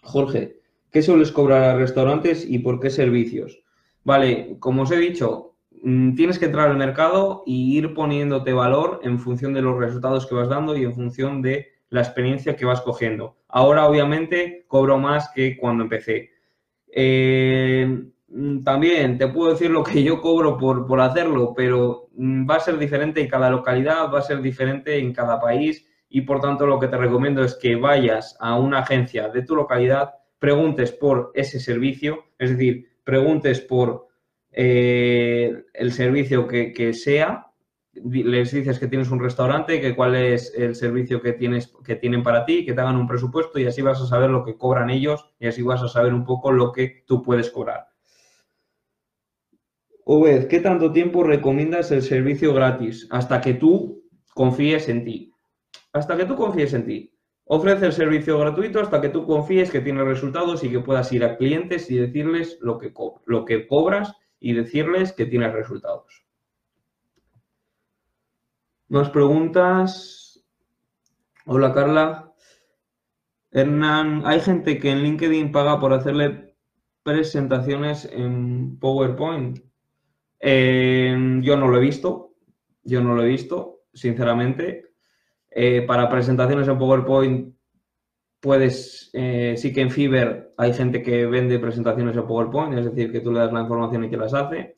[0.00, 0.60] Jorge,
[0.92, 3.64] ¿qué sueles cobrar a restaurantes y por qué servicios?
[4.04, 9.00] Vale, como os he dicho, mm, tienes que entrar al mercado y ir poniéndote valor
[9.02, 12.64] en función de los resultados que vas dando y en función de la experiencia que
[12.64, 13.38] vas cogiendo.
[13.48, 16.30] Ahora, obviamente, cobro más que cuando empecé.
[16.92, 18.13] Eh,
[18.64, 22.78] también te puedo decir lo que yo cobro por, hacerlo, pero mm, va a ser
[22.78, 26.80] diferente en cada localidad, va a ser diferente en cada país y por tanto lo
[26.80, 31.60] que te recomiendo es que vayas a una agencia de tu localidad, preguntes por ese
[31.60, 34.08] servicio, es decir, preguntes por
[34.50, 37.46] eh, el servicio que, sea,
[37.92, 42.22] les dices que tienes un restaurante, que cuál es el servicio que, tienes, que tienen
[42.22, 44.90] para ti, que te hagan un presupuesto y así vas a saber lo que cobran
[44.90, 47.93] ellos y así vas a saber un poco lo que tú puedes cobrar.
[50.06, 53.08] Obed, ¿qué tanto tiempo recomiendas el servicio gratis?
[53.10, 55.32] Hasta que tú confíes en ti.
[55.92, 57.14] Hasta que tú confíes en ti.
[57.46, 61.24] Ofrece el servicio gratuito hasta que tú confíes que tiene resultados y que puedas ir
[61.24, 62.92] a clientes y decirles lo que,
[63.26, 66.24] lo que cobras y decirles que tienes resultados.
[68.88, 70.44] Más preguntas.
[71.46, 72.32] Hola Carla.
[73.50, 76.56] Hernán, hay gente que en LinkedIn paga por hacerle
[77.02, 79.60] presentaciones en PowerPoint.
[80.46, 82.34] Eh, yo no lo he visto,
[82.82, 84.90] yo no lo he visto, sinceramente.
[85.50, 87.54] Eh, para presentaciones en PowerPoint,
[88.40, 93.10] puedes, eh, sí que en Fiverr hay gente que vende presentaciones en PowerPoint, es decir,
[93.10, 94.76] que tú le das la información y que las hace.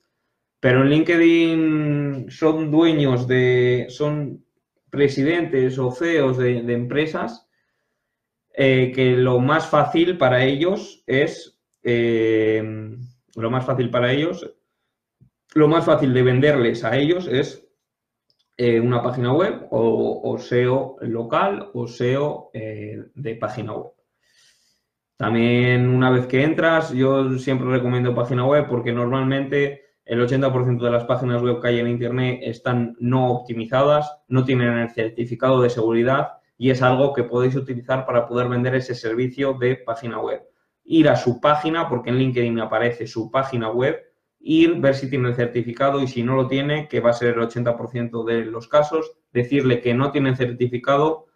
[0.60, 4.44] Pero en LinkedIn son dueños de, son
[4.88, 7.48] presidentes o CEOs de, de empresas
[8.54, 14.55] que lo más fácil para ellos es, lo más fácil para ellos
[15.56, 17.66] lo más fácil de venderles a ellos es
[18.58, 23.92] eh, una página web o, SEO local o SEO eh, de página web.
[25.16, 30.90] También una vez que entras, yo siempre recomiendo página web porque normalmente el 80% de
[30.90, 35.70] las páginas web que hay en Internet están no optimizadas, no tienen el certificado de
[35.70, 40.42] seguridad y es algo que podéis utilizar para poder vender ese servicio de página web.
[40.84, 44.05] Ir a su página, porque en LinkedIn aparece su página web,
[44.46, 47.34] ir, ver si tiene el certificado y si no lo tiene, que va a ser
[47.34, 51.26] el 80% de los casos, decirle que no tiene certificado,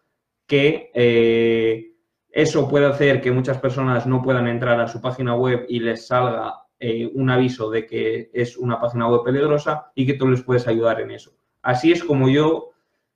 [0.46, 1.92] que eh,
[2.30, 6.06] eso puede hacer que muchas personas no puedan entrar a su página web y les
[6.06, 10.42] salga eh, un aviso de que es una página web peligrosa y que tú les
[10.42, 11.32] puedes ayudar en eso.
[11.62, 12.70] Así es como yo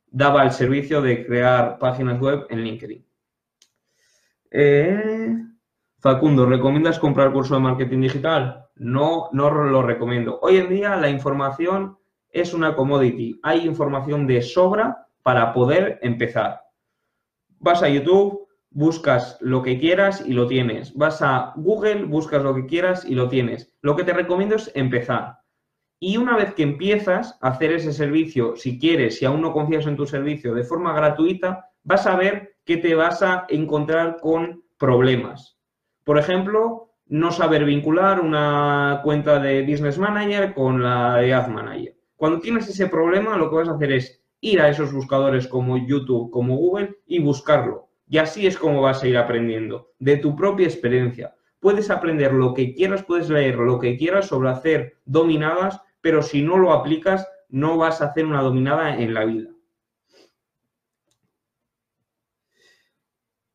[0.06, 3.06] daba el servicio de crear páginas web en LinkedIn.
[4.50, 5.36] Eh,
[5.98, 8.63] Facundo, ¿recomiendas comprar curso de marketing digital?
[8.76, 10.38] No, no lo recomiendo.
[10.42, 11.96] Hoy en día la información
[12.30, 13.38] es una commodity.
[13.42, 16.60] Hay información de sobra para poder empezar.
[17.60, 20.94] Vas a YouTube, buscas lo que quieras y lo tienes.
[20.94, 23.72] Vas a Google, buscas lo que quieras y lo tienes.
[23.80, 25.38] Lo que te recomiendo es empezar.
[26.00, 29.86] Y una vez que empiezas a hacer ese servicio, si quieres, si aún no confías
[29.86, 34.64] en tu servicio de forma gratuita, vas a ver que te vas a encontrar con
[34.76, 35.56] problemas.
[36.02, 41.96] Por ejemplo, no saber vincular una cuenta de Business Manager con la de Ad Manager.
[42.16, 45.76] Cuando tienes ese problema, lo que vas a hacer es ir a esos buscadores como
[45.76, 47.88] YouTube, como Google y buscarlo.
[48.08, 51.34] Y así es como vas a ir aprendiendo, de tu propia experiencia.
[51.60, 56.42] Puedes aprender lo que quieras, puedes leer lo que quieras sobre hacer dominadas, pero si
[56.42, 59.53] no lo aplicas, no vas a hacer una dominada en la vida.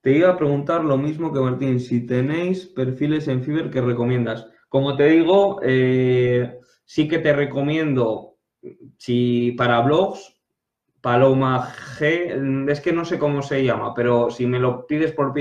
[0.09, 4.47] Te iba a preguntar lo mismo que Martín, si tenéis perfiles en Fiverr que recomiendas.
[4.67, 8.37] Como te digo, eh, sí que te recomiendo,
[8.97, 10.35] si para blogs,
[10.99, 15.31] Paloma G, es que no sé cómo se llama, pero si me lo pides por,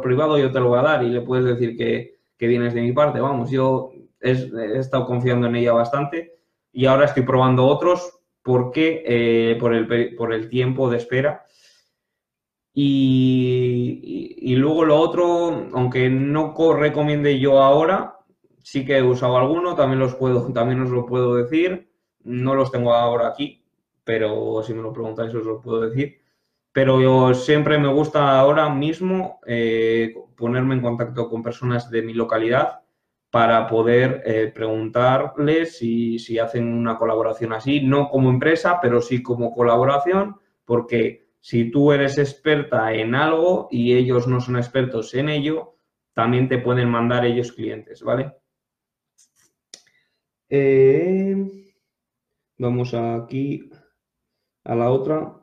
[0.00, 2.14] privado yo te lo voy a dar y le puedes decir que,
[2.46, 3.18] vienes de mi parte.
[3.18, 3.90] Vamos, yo
[4.20, 4.30] he,
[4.78, 6.38] estado confiando en ella bastante
[6.70, 11.42] y ahora estoy probando otros porque eh, por, el, por el tiempo de espera
[12.78, 18.18] y, luego lo otro, aunque no recomiende yo ahora,
[18.62, 21.90] sí que he usado alguno, también los puedo, también os lo puedo decir.
[22.22, 23.64] No los tengo ahora aquí,
[24.04, 26.20] pero si me lo preguntáis os lo puedo decir.
[26.72, 32.12] Pero yo siempre me gusta ahora mismo eh, ponerme en contacto con personas de mi
[32.12, 32.82] localidad
[33.30, 39.22] para poder eh, preguntarles si, si hacen una colaboración así, no como empresa, pero sí
[39.22, 40.36] como colaboración,
[40.66, 45.76] porque si tú eres experta en algo y ellos no son expertos en ello,
[46.12, 48.32] también te pueden mandar ellos clientes, ¿vale?
[50.48, 51.36] Eh,
[52.58, 53.70] vamos aquí
[54.64, 55.36] a la otra.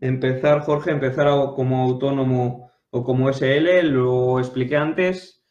[0.00, 5.44] Empezar, Jorge, empezar como autónomo o como SL, lo expliqué antes.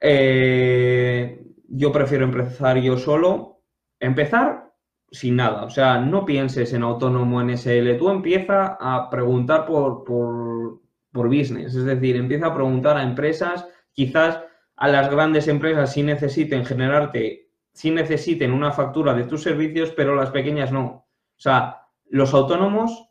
[0.00, 3.60] Eh, yo prefiero empezar yo solo.
[4.00, 4.67] Empezar
[5.10, 5.64] sin nada.
[5.64, 7.96] O sea, no pienses en autónomo en SL.
[7.98, 10.80] Tú empieza a preguntar por, por,
[11.12, 11.74] business.
[11.74, 14.40] Es decir, empieza a preguntar a empresas, quizás
[14.76, 20.14] a las grandes empresas sí necesiten generarte, sí necesiten una factura de tus servicios, pero
[20.14, 20.84] las pequeñas no.
[20.84, 23.08] O sea, los autónomos,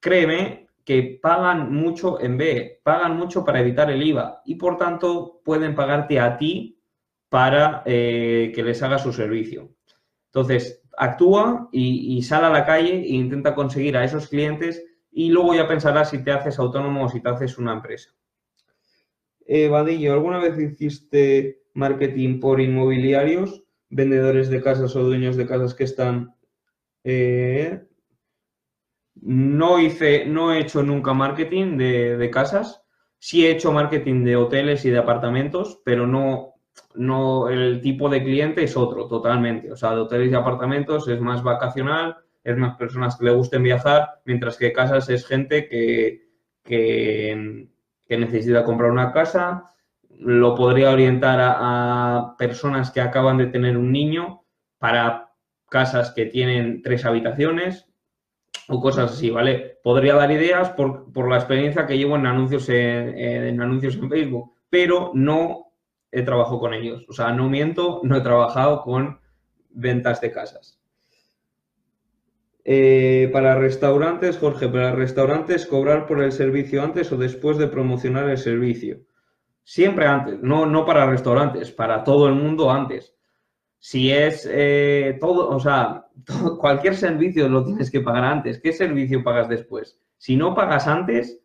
[0.00, 5.40] créeme que pagan mucho en B, pagan mucho para evitar el IVA y por tanto
[5.44, 6.80] pueden pagarte a ti
[7.28, 9.70] para eh, que les haga su servicio.
[10.26, 15.54] Entonces, actúa y, sale a la calle e intenta conseguir a esos clientes y luego
[15.54, 18.10] ya pensarás si te haces autónomo o si te haces una empresa.
[19.46, 25.74] Eh, Vadillo, ¿alguna vez hiciste marketing por inmobiliarios, vendedores de casas o dueños de casas
[25.74, 26.34] que están...
[27.04, 27.80] Eh,
[29.20, 32.82] no hice, no he hecho nunca marketing de, de casas.
[33.18, 36.57] Sí he hecho marketing de hoteles y de apartamentos, pero no,
[36.94, 39.72] no, el tipo de cliente es otro totalmente.
[39.72, 43.62] O sea, de hoteles y apartamentos es más vacacional, es más personas que le gusten
[43.62, 46.28] viajar, mientras que casas es gente que,
[46.64, 47.68] que,
[48.08, 49.74] necesita comprar una casa.
[50.10, 54.42] Lo podría orientar a, personas que acaban de tener un niño
[54.78, 55.32] para
[55.68, 57.86] casas que tienen tres habitaciones
[58.68, 59.78] o cosas así, ¿vale?
[59.82, 64.52] Podría dar ideas por, por la experiencia que llevo en anuncios en anuncios en Facebook,
[64.70, 65.67] pero no
[66.10, 67.04] he trabajado con ellos.
[67.08, 69.20] O sea, no miento, no he trabajado con
[69.70, 70.78] ventas de casas.
[72.64, 78.28] Eh, para restaurantes, Jorge, para restaurantes, cobrar por el servicio antes o después de promocionar
[78.28, 79.00] el servicio.
[79.64, 83.14] Siempre antes, no, no para restaurantes, para todo el mundo antes.
[83.78, 86.08] Si es eh, todo, o sea,
[86.58, 88.60] cualquier servicio lo tienes que pagar antes.
[88.60, 89.98] ¿Qué servicio pagas después?
[90.16, 91.40] Si no pagas antes,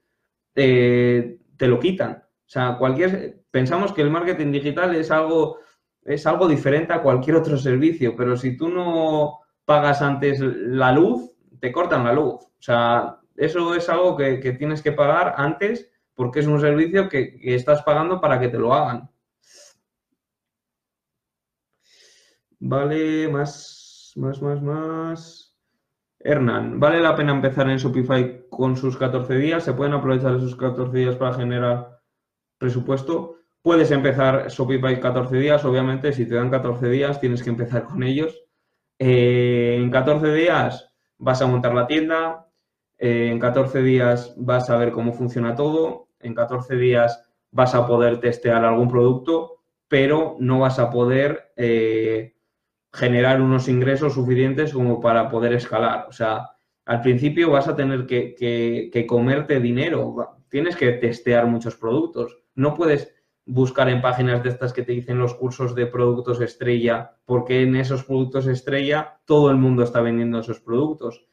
[0.56, 2.24] eh, te lo quitan.
[2.24, 5.60] O sea, cualquier, pensamos que el marketing digital es algo,
[6.04, 11.38] es algo diferente a cualquier otro servicio, pero si tú no pagas antes la luz,
[11.60, 12.44] te cortan la luz.
[12.44, 17.40] O sea, eso es algo que, tienes que pagar antes porque es un servicio que,
[17.44, 19.08] estás pagando para que te lo hagan.
[22.60, 25.56] Vale, más, más, más, más.
[26.18, 29.64] Hernán, ¿vale la pena empezar en Shopify con sus 14 días?
[29.64, 32.00] ¿Se pueden aprovechar esos 14 días para generar
[32.58, 33.43] presupuesto?
[33.64, 38.04] Puedes empezar Shopify 14 días, obviamente, si te dan 14 días tienes que empezar con
[38.04, 38.44] ellos.
[39.00, 42.50] Eh, en 14 días vas a montar la tienda,
[42.98, 47.88] eh, en 14 días vas a ver cómo funciona todo, en 14 días vas a
[47.88, 52.36] poder testear algún producto, pero no vas a poder eh,
[52.92, 56.08] generar unos ingresos suficientes como para poder escalar.
[56.10, 56.50] O sea,
[56.84, 58.36] al principio vas a tener que,
[58.92, 62.40] que comerte dinero, tienes que testear muchos productos.
[62.56, 63.13] No puedes
[63.46, 67.76] buscar en páginas de estas que te dicen los cursos de productos estrella, porque en
[67.76, 71.26] esos productos estrella todo el mundo está vendiendo esos productos.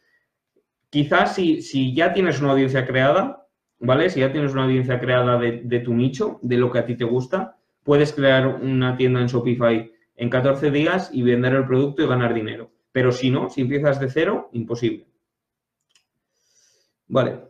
[0.91, 3.47] Quizás si, si ya tienes una audiencia creada,
[3.79, 4.11] ¿vale?
[4.11, 7.05] Si ya tienes una audiencia creada de, tu nicho, de lo que a ti te
[7.05, 12.09] gusta, puedes crear una tienda en Shopify en 14 días y vender el producto y
[12.09, 12.71] ganar dinero.
[12.93, 15.07] Pero si no, si empiezas de cero, imposible.
[17.07, 17.50] Vale.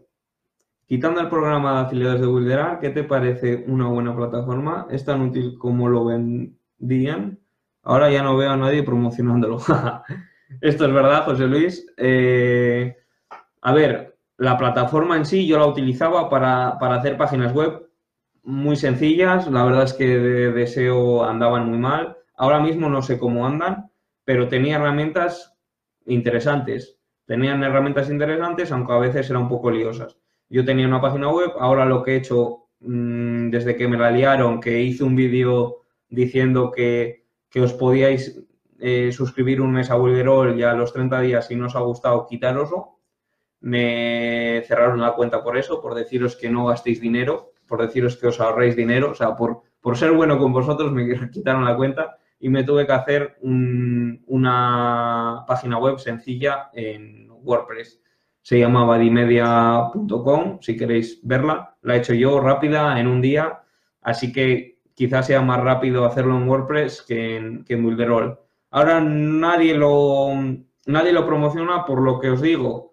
[0.90, 4.88] Quitando el programa de afiliados de Wilderar, ¿qué te parece una buena plataforma?
[4.90, 7.38] ¿Es tan útil como lo vendían?
[7.84, 9.58] Ahora ya no veo a nadie promocionándolo.
[10.60, 11.86] Esto es verdad, José Luis.
[11.96, 12.96] Eh,
[13.62, 17.88] a ver, la plataforma en sí yo la utilizaba para, hacer páginas web
[18.42, 19.48] muy sencillas.
[19.48, 22.16] La verdad es que de deseo andaban muy mal.
[22.36, 23.92] Ahora mismo no sé cómo andan,
[24.24, 25.56] pero tenía herramientas
[26.06, 26.98] interesantes.
[27.26, 30.19] Tenían herramientas interesantes, aunque a veces eran un poco liosas.
[30.50, 34.10] Yo tenía una página web, ahora lo que he hecho mm, desde que me la
[34.10, 37.24] liaron, que hice un vídeo diciendo que,
[37.54, 38.42] os podíais
[38.80, 41.80] eh, suscribir un mes a Wilderol y a los 30 días, si no os ha
[41.80, 42.98] gustado, quitároslo.
[43.60, 48.26] Me cerraron la cuenta por eso, por deciros que no gastéis dinero, por deciros que
[48.26, 52.18] os ahorréis dinero, o sea, por, por ser bueno con vosotros me quitaron la cuenta
[52.40, 58.00] y me tuve que hacer una página web sencilla en WordPress
[58.42, 61.76] se llama badimedia.com, si queréis verla.
[61.82, 63.62] La he hecho yo rápida en un día,
[64.00, 68.38] así que quizás sea más rápido hacerlo en WordPress que en, que Builderall.
[68.70, 70.30] Ahora nadie lo,
[70.86, 72.92] nadie lo promociona por lo que os digo.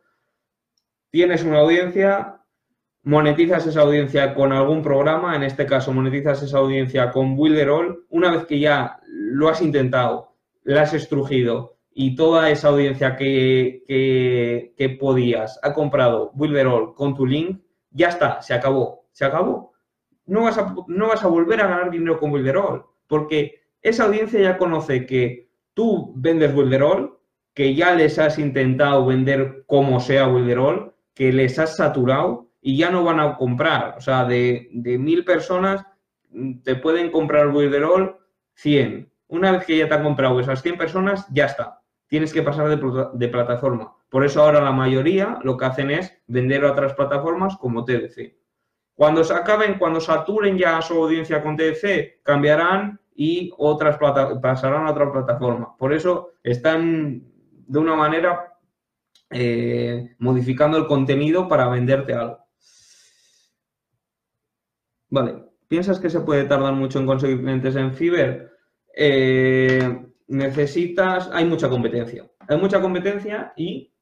[1.09, 2.41] Tienes una audiencia,
[3.03, 8.05] monetizas esa audiencia con algún programa, en este caso monetizas esa audiencia con Builderall.
[8.09, 13.83] Una vez que ya lo has intentado, la has estrugido, y toda esa audiencia que,
[14.77, 19.73] que, podías ha comprado Builderall con tu link, ya está, se acabó, se acabó.
[20.27, 24.39] No vas a, no vas a volver a ganar dinero con Builderall, porque esa audiencia
[24.39, 27.17] ya conoce que tú vendes Builderall,
[27.55, 32.91] que ya les has intentado vender como sea Builderall, que les has saturado y ya
[32.91, 33.95] no van a comprar.
[33.97, 35.83] O sea, de, de mil personas
[36.29, 38.17] mm, te pueden comprar Builderall
[38.53, 39.11] 100.
[39.29, 42.69] Una vez que ya te han comprado esas 100 personas, ya está tienes que pasar
[42.69, 43.95] de, plataforma.
[44.09, 48.35] Por eso ahora la mayoría lo que hacen es vender a otras plataformas como TDC.
[48.95, 53.97] Cuando se acaben, cuando saturen ya su audiencia con TDC, cambiarán y otras
[54.41, 55.75] pasarán a otra plataforma.
[55.77, 57.23] Por eso están
[57.67, 58.57] de una manera
[59.29, 62.39] eh, modificando el contenido para venderte algo.
[65.09, 68.51] Vale, ¿piensas que se puede tardar mucho en conseguir clientes en Fiverr?
[68.95, 72.29] Eh, necesitas, hay mucha competencia.
[72.47, 73.93] Hay mucha competencia y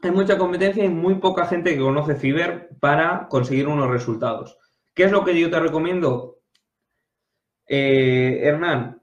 [0.00, 4.56] hay mucha competencia y muy poca gente que conoce Fiverr para conseguir unos resultados.
[4.94, 6.38] ¿Qué es lo que yo te recomiendo?
[7.66, 9.02] Eh, Hernán,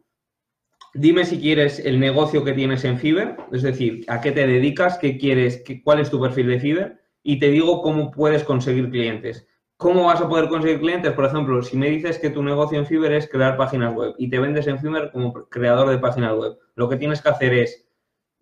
[0.94, 4.98] dime si quieres el negocio que tienes en Fiverr, es decir, a qué te dedicas,
[4.98, 8.90] qué quieres, qué, cuál es tu perfil de Fiverr y te digo cómo puedes conseguir
[8.90, 9.48] clientes.
[9.78, 11.12] ¿Cómo vas a poder conseguir clientes?
[11.12, 14.30] Por ejemplo, si me dices que tu negocio en Fiverr es crear páginas web y
[14.30, 17.86] te vendes en Fiverr como creador de páginas web, lo que tienes que hacer es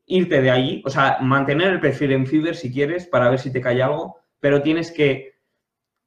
[0.06, 3.52] irte de allí, o sea, mantener el perfil en Fiverr si quieres para ver si
[3.52, 5.34] te cae algo, pero tienes que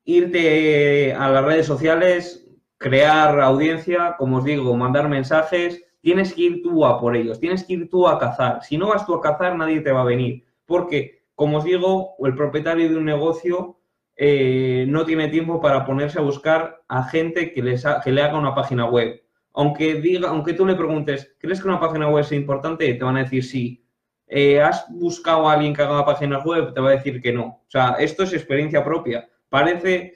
[0.04, 2.48] irte a las redes sociales,
[2.78, 7.64] crear audiencia, como os digo, mandar mensajes, tienes que ir tú a por ellos, tienes
[7.64, 8.62] que ir tú a cazar.
[8.62, 12.14] Si no vas tú a cazar, nadie te va a venir, porque, como os digo,
[12.20, 13.75] el propietario de un negocio
[14.16, 18.38] eh, no tiene tiempo para ponerse a buscar a gente que, les que le haga
[18.38, 19.20] una página web
[19.56, 22.92] aunque diga, aunque tú le preguntes, ¿crees que una página web es importante?
[22.92, 23.82] Te van a decir sí.
[24.26, 26.74] Eh, ¿Has buscado a alguien que haga páginas web?
[26.74, 27.44] Te va a decir que no.
[27.46, 29.26] O sea, esto es experiencia propia.
[29.48, 30.12] Parece,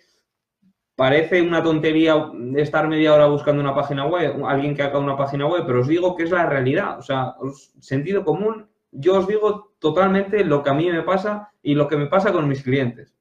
[0.94, 5.46] parece una tontería estar media hora buscando una página web, alguien que haga una página
[5.46, 6.98] web, pero os digo que es la realidad.
[6.98, 7.34] O sea,
[7.80, 11.96] sentido común, yo os digo totalmente lo que a mí me pasa y lo que
[11.96, 13.16] me pasa con mis clientes.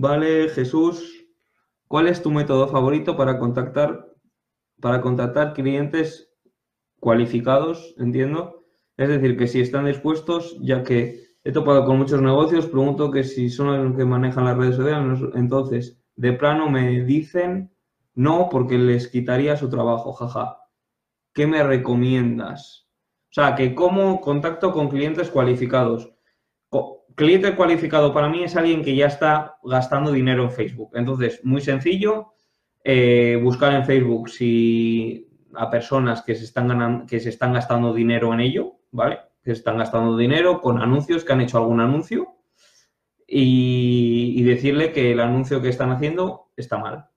[0.00, 1.26] Vale, Jesús,
[1.88, 4.06] ¿cuál es tu método favorito para contactar,
[4.80, 6.32] para contactar clientes
[7.00, 7.96] cualificados?
[7.98, 8.64] Entiendo.
[8.96, 13.24] Es decir, que si están dispuestos, ya que he topado con muchos negocios, pregunto que
[13.24, 17.72] si son los que manejan las redes sociales, entonces de plano me dicen
[18.14, 20.58] no porque les quitaría su trabajo, jaja.
[21.34, 22.86] ¿Qué me recomiendas?
[23.30, 26.14] O sea, que cómo contacto con clientes cualificados
[27.18, 30.92] cliente cualificado para mí es alguien que ya está gastando dinero en Facebook.
[30.94, 32.32] Entonces, muy sencillo,
[32.84, 38.32] eh, buscar en Facebook si a personas que se, están que se están gastando dinero
[38.32, 39.18] en ello, ¿vale?
[39.42, 42.36] Que se están gastando dinero con anuncios, que han hecho algún anuncio,
[43.26, 47.08] y, decirle que el anuncio que están haciendo está mal,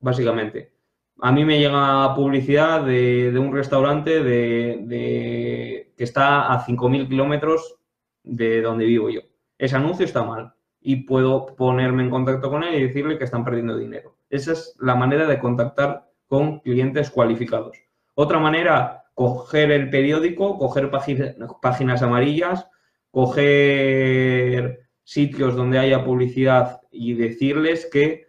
[0.00, 0.74] básicamente.
[1.20, 7.76] A mí me llega publicidad de, un restaurante de, que está a 5.000 kilómetros
[8.24, 9.22] de donde vivo yo
[9.58, 13.44] ese anuncio está mal y puedo ponerme en contacto con él y decirle que están
[13.44, 14.18] perdiendo dinero.
[14.28, 17.78] Esa es la manera de contactar con clientes cualificados.
[18.14, 22.68] Otra manera, coger el periódico, coger páginas amarillas,
[23.10, 28.26] coger sitios donde haya publicidad y decirles que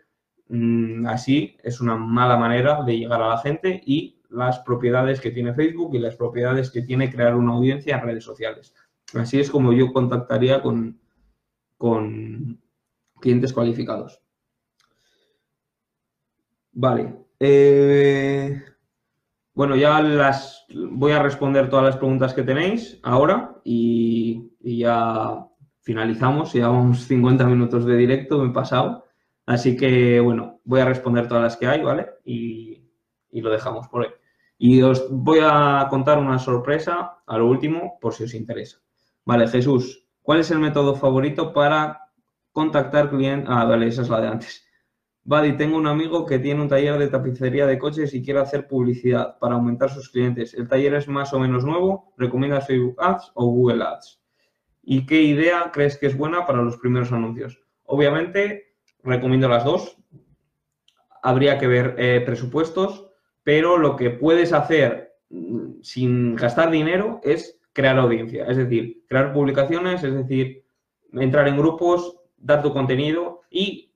[0.47, 5.32] mm, así es una mala manera de llegar a la gente y las propiedades que
[5.32, 8.73] tiene Facebook y las propiedades que tiene crear una audiencia en redes sociales.
[9.13, 10.99] Así es como yo contactaría con,
[11.78, 12.61] con
[13.19, 14.21] clientes cualificados.
[16.71, 17.15] Vale.
[17.39, 18.61] Eh,
[19.53, 25.47] bueno, ya las voy a responder todas las preguntas que tenéis ahora y, ya
[25.82, 26.53] finalizamos.
[26.53, 29.05] Llevamos 50 minutos de directo, me he pasado.
[29.45, 32.07] Así que, bueno, voy a responder todas las que hay, ¿vale?
[32.26, 32.84] Y,
[33.32, 34.09] y lo dejamos por hoy.
[34.57, 38.80] Y os voy a contar una sorpresa a lo último, por si os interesa.
[39.23, 42.09] Vale, Jesús, ¿Cuál es el método favorito para
[42.51, 43.47] contactar clientes?
[43.47, 44.67] Ah, vale, esa es la de antes.
[45.23, 48.67] Buddy, tengo un amigo que tiene un taller de tapicería de coches y quiere hacer
[48.67, 50.55] publicidad para aumentar sus clientes.
[50.55, 52.11] El taller es más o menos nuevo.
[52.17, 54.19] ¿Recomiendas Facebook Ads o Google Ads?
[54.82, 57.61] ¿Y qué idea crees que es buena para los primeros anuncios?
[57.84, 58.73] Obviamente,
[59.03, 59.95] recomiendo las dos.
[61.21, 63.11] Habría que ver eh, presupuestos,
[63.43, 69.34] pero lo que puedes hacer mm, sin gastar dinero es crear audiencia, es decir, crear
[69.34, 70.63] publicaciones, es decir,
[71.11, 73.93] entrar en grupos, dar tu contenido y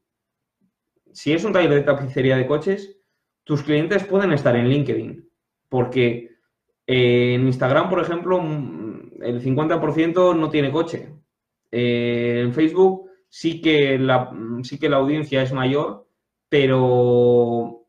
[1.13, 2.97] si es un taller de tapicería de coches,
[3.45, 5.29] tus clientes pueden estar en LinkedIn,
[5.69, 6.29] porque
[6.85, 11.13] en Instagram, por ejemplo, mm, el 50% no tiene coche.
[11.71, 14.29] Eh, en Facebook sí que, la,
[14.63, 16.05] sí que la audiencia es mayor,
[16.49, 17.85] pero,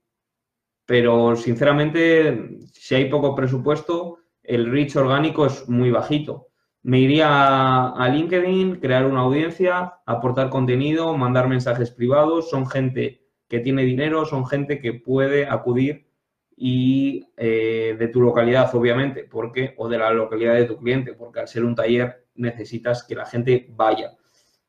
[0.87, 4.20] pero sinceramente, si hay poco presupuesto,
[4.51, 6.49] el reach orgánico es muy bajito.
[6.83, 12.51] Me iría a LinkedIn, crear una audiencia, aportar contenido, mandar mensajes privados.
[12.51, 16.09] Son gente que tiene dinero, son gente que puede acudir
[16.57, 21.41] y eh, de tu localidad, obviamente, porque o de la localidad de tu cliente, porque
[21.41, 24.17] al ser un taller necesitas que la gente vaya.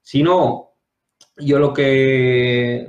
[0.01, 0.73] Si no,
[1.37, 2.87] yo lo que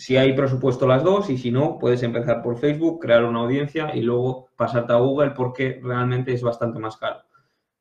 [0.00, 3.94] si hay presupuesto las dos y si no, puedes empezar por Facebook, crear una audiencia
[3.94, 7.20] y luego pasarte a Google porque realmente es bastante más caro.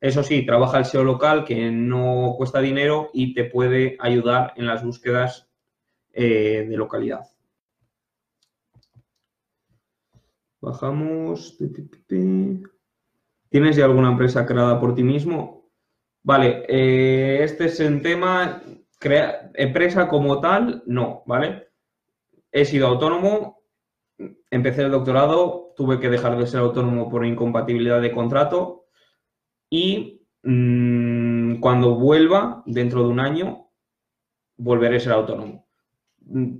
[0.02, 4.66] Eso sí, trabaja el SEO local que no cuesta dinero y te puede ayudar en
[4.66, 5.50] las búsquedas
[6.12, 7.22] eh, de localidad.
[10.60, 11.58] Bajamos.
[13.50, 15.72] ¿Tienes ya alguna empresa creada por ti mismo?
[16.24, 18.62] Vale, eh, este es el tema.
[19.54, 21.69] empresa como tal, no, ¿vale?
[22.52, 23.64] He sido autónomo,
[24.50, 28.86] empecé el doctorado, tuve que dejar de ser autónomo por incompatibilidad de contrato
[29.70, 33.70] y mm, cuando vuelva, dentro de un año,
[34.58, 35.68] volveré a ser autónomo.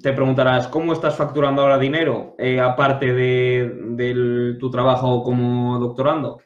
[0.02, 6.42] Te preguntarás, ¿cómo estás facturando ahora dinero eh, aparte de, tu trabajo como doctorando?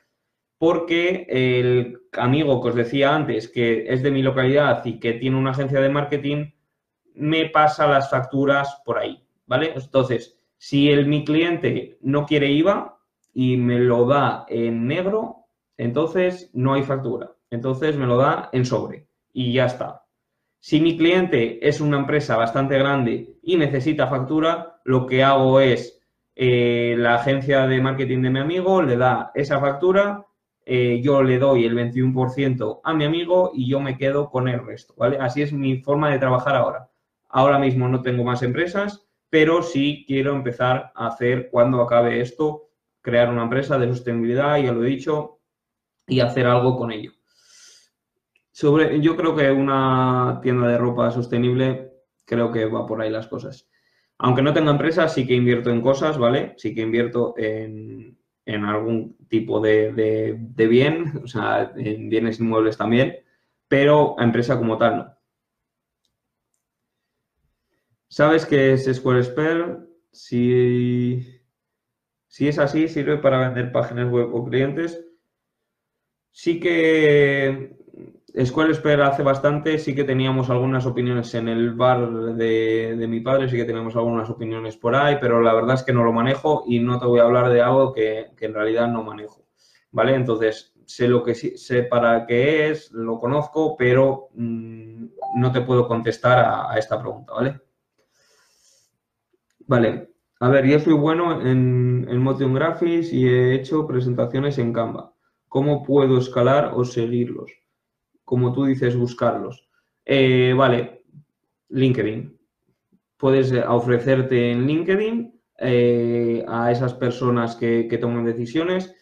[0.57, 5.37] Porque el amigo que os decía antes, que es de mi localidad y que tiene
[5.37, 6.51] una agencia de marketing,
[7.15, 9.22] me pasa las facturas por ahí.
[9.45, 9.73] ¿Vale?
[9.75, 12.97] Entonces, si el, mi cliente no quiere IVA
[13.33, 17.35] y me lo da en negro, entonces no hay factura.
[17.49, 20.05] Entonces me lo da en sobre y ya está.
[20.59, 26.01] Si mi cliente es una empresa bastante grande y necesita factura, lo que hago es
[26.35, 30.25] eh, la agencia de marketing de mi amigo le da esa factura,
[30.65, 34.65] eh, yo le doy el 21% a mi amigo y yo me quedo con el
[34.65, 35.17] resto, ¿vale?
[35.19, 36.89] Así es mi forma de trabajar ahora.
[37.27, 39.02] Ahora mismo no tengo más empresas,
[39.33, 42.69] pero sí quiero empezar a hacer, cuando acabe esto,
[43.01, 45.39] crear una empresa de sostenibilidad, ya lo he dicho,
[46.05, 47.13] y hacer algo con ello.
[48.51, 51.93] Sobre, yo creo que una tienda de ropa sostenible,
[52.25, 53.67] creo que va por ahí las cosas.
[54.19, 56.53] Aunque no tenga empresa, sí que invierto en cosas, ¿vale?
[56.57, 58.15] Sí que invierto en,
[58.45, 63.17] algún tipo de, bien, o sea, en bienes inmuebles también,
[63.67, 65.12] pero a empresa como tal no.
[68.13, 69.23] ¿Sabes qué es Square
[70.11, 71.41] Si,
[72.27, 75.03] si es así, sirve para vender páginas web o clientes.
[76.31, 77.75] Sí que
[78.45, 83.57] Square hace bastante, sí que teníamos algunas opiniones en el bar de, mi padre, sí
[83.57, 86.81] que teníamos algunas opiniones por ahí, pero la verdad es que no lo manejo y
[86.81, 89.47] no te voy a hablar de algo que, en realidad no manejo,
[89.89, 90.13] ¿vale?
[90.13, 95.05] Entonces, sé lo que sé para qué es, lo conozco, pero mm,
[95.37, 96.37] no te puedo contestar
[96.69, 97.72] a, esta pregunta, ¿vale?
[99.67, 100.09] Vale,
[100.39, 105.13] a ver, yo soy bueno en, en Motion Graphics y he hecho presentaciones en Canva.
[105.47, 107.51] ¿Cómo puedo escalar o seguirlos?
[108.23, 109.67] como tú dices, buscarlos.
[110.05, 111.03] Eh, vale,
[111.69, 112.37] LinkedIn.
[113.17, 118.95] Puedes eh, ofrecerte en LinkedIn eh, a esas personas que, toman decisiones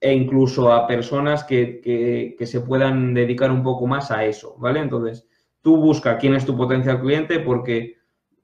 [0.00, 4.80] e incluso a personas que, se puedan dedicar un poco más a eso, ¿vale?
[4.80, 5.26] Entonces,
[5.62, 7.96] tú busca quién es tu potencial cliente porque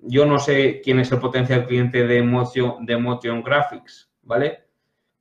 [0.06, 4.64] yo no sé quién es el potencial cliente de Motion, Graphics, ¿vale?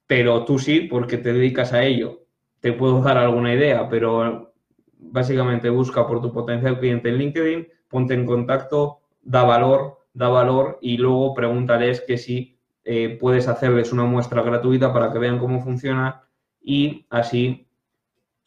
[0.07, 2.25] Pero tú sí, porque te dedicas a ello.
[2.59, 4.53] Te puedo dar alguna idea, pero
[4.97, 10.79] básicamente busca por tu potencial cliente en LinkedIn, ponte en contacto, da valor, da valor
[10.81, 15.61] y luego pregúntales que si eh, puedes hacerles una muestra gratuita para que vean cómo
[15.61, 16.23] funciona
[16.61, 17.67] y así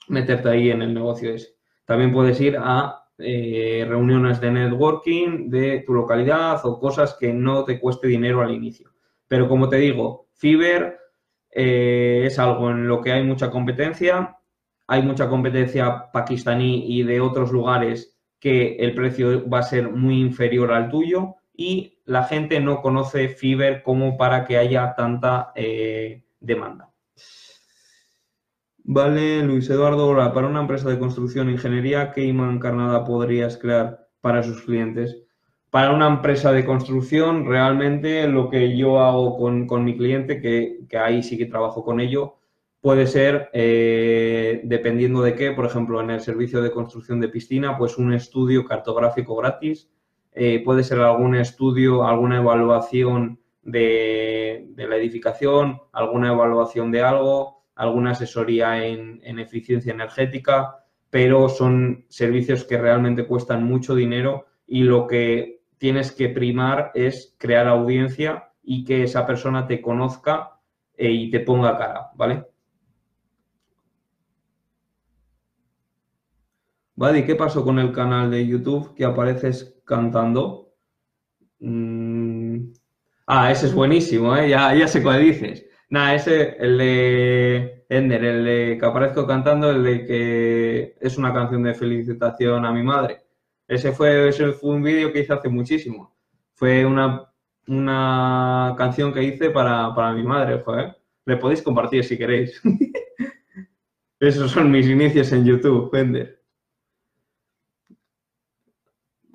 [0.09, 1.57] meterte ahí en el negocio ese.
[1.85, 7.65] También puedes ir a eh, reuniones de networking de tu localidad o cosas que no
[7.65, 8.91] te cueste dinero al inicio.
[9.29, 10.99] Pero como te digo, Fiverr
[11.51, 14.37] eh, es algo en lo que hay mucha competencia
[14.87, 20.21] hay mucha competencia pakistaní y de otros lugares que el precio va a ser muy
[20.21, 26.25] inferior al tuyo y la gente no conoce Fiverr como para que haya tanta eh,
[26.39, 26.93] demanda.
[28.89, 34.09] Vale, Luis Eduardo, para una empresa de construcción e ingeniería, ¿qué imán encarnada podrías crear
[34.21, 35.23] para sus clientes?
[35.71, 40.99] Para una empresa de construcción, realmente lo que yo hago con, mi cliente, que, que
[40.99, 42.37] ahí sí que trabajo con ello,
[42.87, 47.77] Puede ser, eh, dependiendo de qué, por ejemplo, en el servicio de construcción de piscina,
[47.77, 49.91] pues un estudio cartográfico gratis.
[50.31, 58.11] Eh, puede ser algún estudio, alguna evaluación de, la edificación, alguna evaluación de algo, alguna
[58.11, 65.07] asesoría en, en eficiencia energética, pero son servicios que realmente cuestan mucho dinero y lo
[65.07, 70.59] que tienes que primar es crear audiencia y que esa persona te conozca
[70.97, 72.47] eh, y te ponga cara, ¿vale?
[76.97, 80.73] Vale, ¿y qué pasó con el canal de YouTube que apareces cantando?
[81.61, 82.73] Mm,
[83.27, 84.49] ah, ese es buenísimo, ¿eh?
[84.49, 85.66] Ya, ya sé cuál dices.
[85.89, 91.33] Nada, ese, el de Ender, el de que aparezco cantando, el de que es una
[91.33, 93.25] canción de felicitación a mi madre.
[93.69, 96.17] Ese fue, ese fue un vídeo que hice hace muchísimo.
[96.55, 97.33] Fue una,
[97.69, 100.97] una canción que hice para, para mi madre, joder.
[101.25, 102.61] Le podéis compartir si queréis.
[104.21, 106.43] Esos son mis inicios en YouTube, Ender.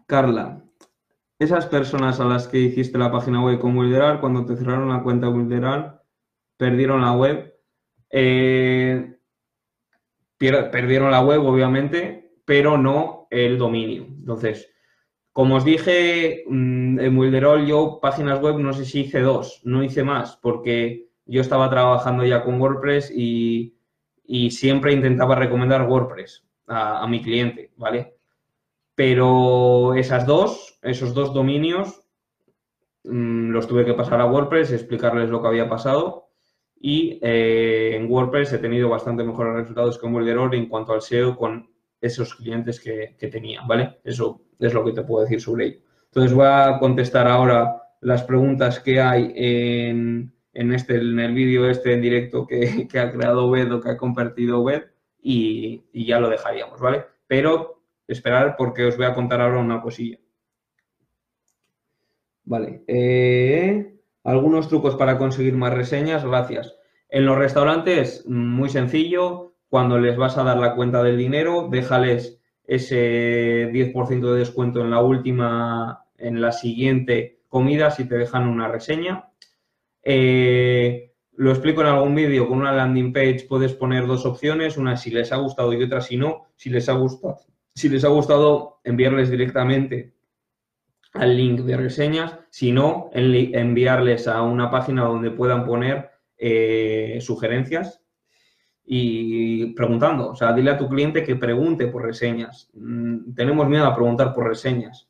[0.06, 0.62] Carla,
[1.39, 5.02] esas personas a las que hiciste la página web con Wilderal, cuando te cerraron la
[5.02, 6.01] cuenta Wilderal,
[6.62, 7.55] perdieron la web.
[8.12, 9.16] Eh,
[10.38, 14.03] perdieron la web, obviamente, pero no el dominio.
[14.03, 14.72] Entonces,
[15.34, 19.84] como os dije, mm, en Wilderol yo páginas web no sé si hice dos, no
[19.84, 23.76] hice más, porque yo estaba trabajando ya con WordPress y,
[24.51, 28.18] siempre intentaba recomendar WordPress a, a mi cliente, ¿vale?
[28.93, 32.03] Pero esas dos, esos dos dominios,
[33.03, 36.31] mm, los tuve que pasar a WordPress, explicarles lo que había pasado.
[36.84, 41.02] Y eh, en WordPress he tenido bastante mejores resultados que en Wilderor en cuanto al
[41.02, 41.70] SEO con
[42.02, 44.00] esos clientes que, tenía, ¿vale?
[44.04, 45.80] Eso es lo que te puedo decir sobre ello.
[46.06, 51.94] Entonces voy a contestar ahora las preguntas que hay en, este, en el vídeo este
[51.94, 54.86] en directo que, ha creado Obed o que ha compartido Obed
[55.22, 57.06] y, y ya lo dejaríamos, ¿vale?
[57.28, 60.18] Pero esperar porque os voy a contar ahora una cosilla.
[62.44, 62.84] Vale.
[62.88, 63.91] Eh,
[64.24, 66.76] Algunos trucos para conseguir más reseñas, gracias.
[67.09, 72.39] En los restaurantes, muy sencillo, cuando les vas a dar la cuenta del dinero, déjales
[72.65, 78.67] ese 10% de descuento en la última, en la siguiente comida si te dejan una
[78.67, 79.30] reseña.
[80.03, 84.95] Eh, lo explico en algún vídeo, con una landing page puedes poner dos opciones, una
[84.95, 86.47] si les ha gustado y otra si no.
[86.55, 87.39] Si les ha gustado,
[87.74, 90.13] si les ha gustado enviarles directamente
[91.14, 98.01] al link de reseñas, si no, enviarles a una página donde puedan poner eh, sugerencias
[98.84, 100.32] y preguntando.
[100.32, 102.70] O sea, dile a tu cliente que pregunte por reseñas.
[102.74, 105.09] Mm, tenemos miedo a preguntar por reseñas.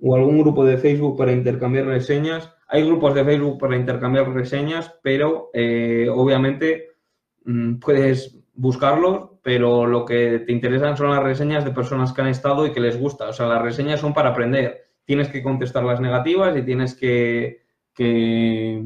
[0.00, 2.54] O algún grupo de Facebook para intercambiar reseñas.
[2.68, 6.92] Hay grupos de Facebook para intercambiar reseñas, pero eh, obviamente
[7.44, 12.26] mm, puedes buscarlos, pero lo que te interesan son las reseñas de personas que han
[12.26, 13.30] estado y que les gusta.
[13.30, 14.82] O sea, las reseñas son para aprender.
[15.06, 17.62] Tienes que contestar las negativas y tienes que,
[17.94, 18.84] que,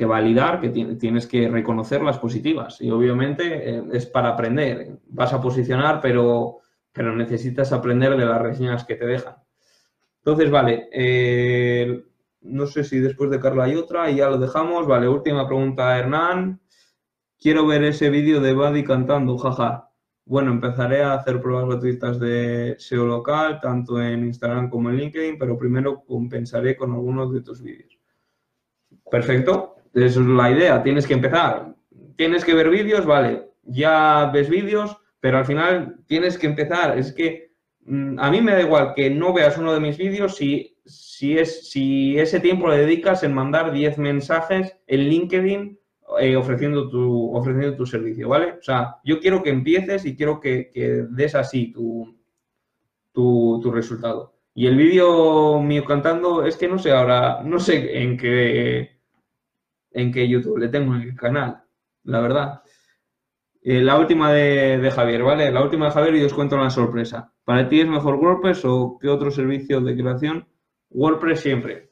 [0.00, 2.82] validar, que tienes que reconocer las positivas.
[2.82, 4.98] Y obviamente eh, es para aprender.
[5.06, 6.58] Vas a posicionar, pero,
[6.92, 9.36] pero necesitas aprender de las reseñas que te dejan.
[10.18, 12.04] Entonces, vale, eh,
[12.42, 14.86] no sé si después de Carla hay otra y ya lo dejamos.
[14.86, 16.60] Vale, última pregunta, Hernán.
[17.40, 19.92] Quiero ver ese vídeo de Buddy cantando, jaja.
[20.24, 25.38] Bueno, empezaré a hacer pruebas gratuitas de SEO local, tanto en Instagram como en LinkedIn,
[25.38, 27.96] pero primero compensaré con algunos de tus vídeos.
[29.08, 31.76] Perfecto, esa es la idea, tienes que empezar.
[32.16, 36.98] Tienes que ver vídeos, vale, ya ves vídeos, pero al final tienes que empezar.
[36.98, 37.52] Es que
[37.84, 41.38] mm, a mí me da igual que no veas uno de mis vídeos si, si,
[41.38, 45.78] es, si ese tiempo lo dedicas en mandar 10 mensajes en LinkedIn
[46.20, 48.52] eh, ofreciendo, tu, ofreciendo tu servicio, ¿vale?
[48.52, 50.70] O sea, yo quiero que empieces y quiero que,
[51.10, 52.16] des así tu,
[53.12, 54.34] tu, resultado.
[54.54, 59.00] Y el vídeo mío cantando es que no sé ahora, no sé en qué,
[59.92, 61.62] en qué YouTube le tengo en el canal,
[62.04, 62.62] la verdad.
[63.62, 65.52] Eh, la última de, de, Javier, ¿vale?
[65.52, 67.32] La última de Javier y os cuento una sorpresa.
[67.44, 70.48] ¿Para ti es mejor WordPress o qué otro servicio de creación?
[70.90, 71.90] WordPress siempre.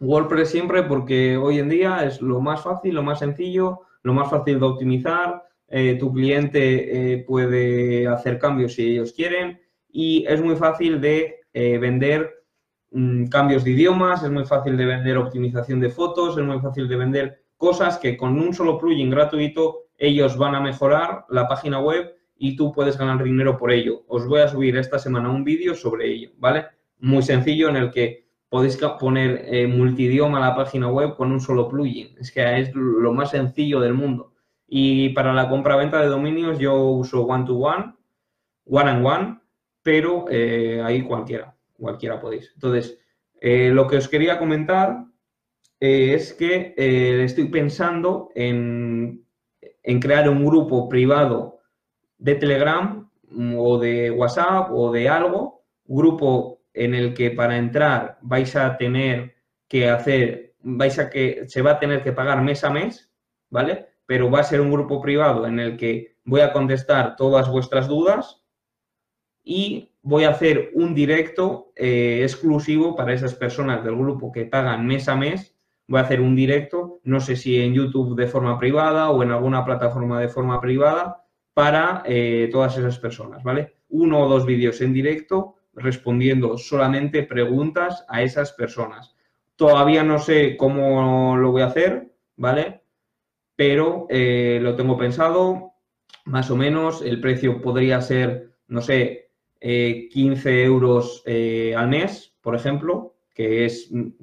[0.00, 4.30] WordPress siempre porque hoy en día es lo más fácil, lo más sencillo, lo más
[4.30, 5.42] fácil de optimizar.
[5.68, 11.40] Eh, tu cliente eh, puede hacer cambios si ellos quieren y es muy fácil de
[11.52, 12.44] eh, vender
[12.92, 16.86] mm, cambios de idiomas, es muy fácil de vender optimización de fotos, es muy fácil
[16.86, 21.80] de vender cosas que con un solo plugin gratuito ellos van a mejorar la página
[21.80, 24.04] web y tú puedes ganar dinero por ello.
[24.08, 26.66] Os voy a subir esta semana un vídeo sobre ello, ¿vale?
[26.98, 31.40] Muy sencillo en el que podéis poner eh, multidioma a la página web con un
[31.40, 32.16] solo plugin.
[32.18, 34.32] Es que es lo más sencillo del mundo.
[34.66, 37.94] Y para la compra-venta de dominios yo uso one-to-one,
[38.66, 39.40] one-and-one,
[39.82, 42.50] pero eh, ahí cualquiera, cualquiera podéis.
[42.54, 42.98] Entonces,
[43.40, 45.04] eh, lo que os quería comentar
[45.78, 49.22] es que estoy pensando en,
[49.82, 51.60] en crear un grupo privado
[52.16, 53.10] de Telegram
[53.56, 59.34] o de WhatsApp o de algo, grupo en el que para entrar vais a tener
[59.66, 63.10] que hacer, vais a que se va a tener que pagar mes a mes,
[63.50, 63.86] ¿vale?
[64.04, 67.88] Pero va a ser un grupo privado en el que voy a contestar todas vuestras
[67.88, 68.44] dudas
[69.42, 74.86] y voy a hacer un directo eh, exclusivo para esas personas del grupo que pagan
[74.86, 75.56] mes a mes.
[75.88, 79.30] Voy a hacer un directo, no sé si en YouTube de forma privada o en
[79.30, 81.24] alguna plataforma de forma privada
[81.54, 83.76] para eh, todas esas personas, ¿vale?
[83.88, 89.14] Uno o dos vídeos en directo respondiendo solamente preguntas a esas personas.
[89.56, 92.82] Todavía no sé cómo lo voy a hacer, ¿vale?
[93.54, 95.74] Pero eh, lo tengo pensado,
[96.24, 102.34] más o menos, el precio podría ser, no sé, 15 eh, euros eh, al mes,
[102.40, 104.20] por ejemplo, que es 50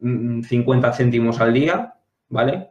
[0.00, 1.94] mm, mm, céntimos al día,
[2.28, 2.70] ¿vale?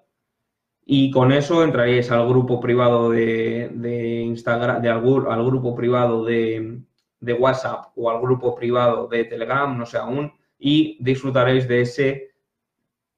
[0.86, 6.82] Y con eso entraréis al grupo privado de, Instagram, de al grupo privado de,
[7.24, 12.32] de WhatsApp o al grupo privado de Telegram, no sé aún, y disfrutaréis de ese,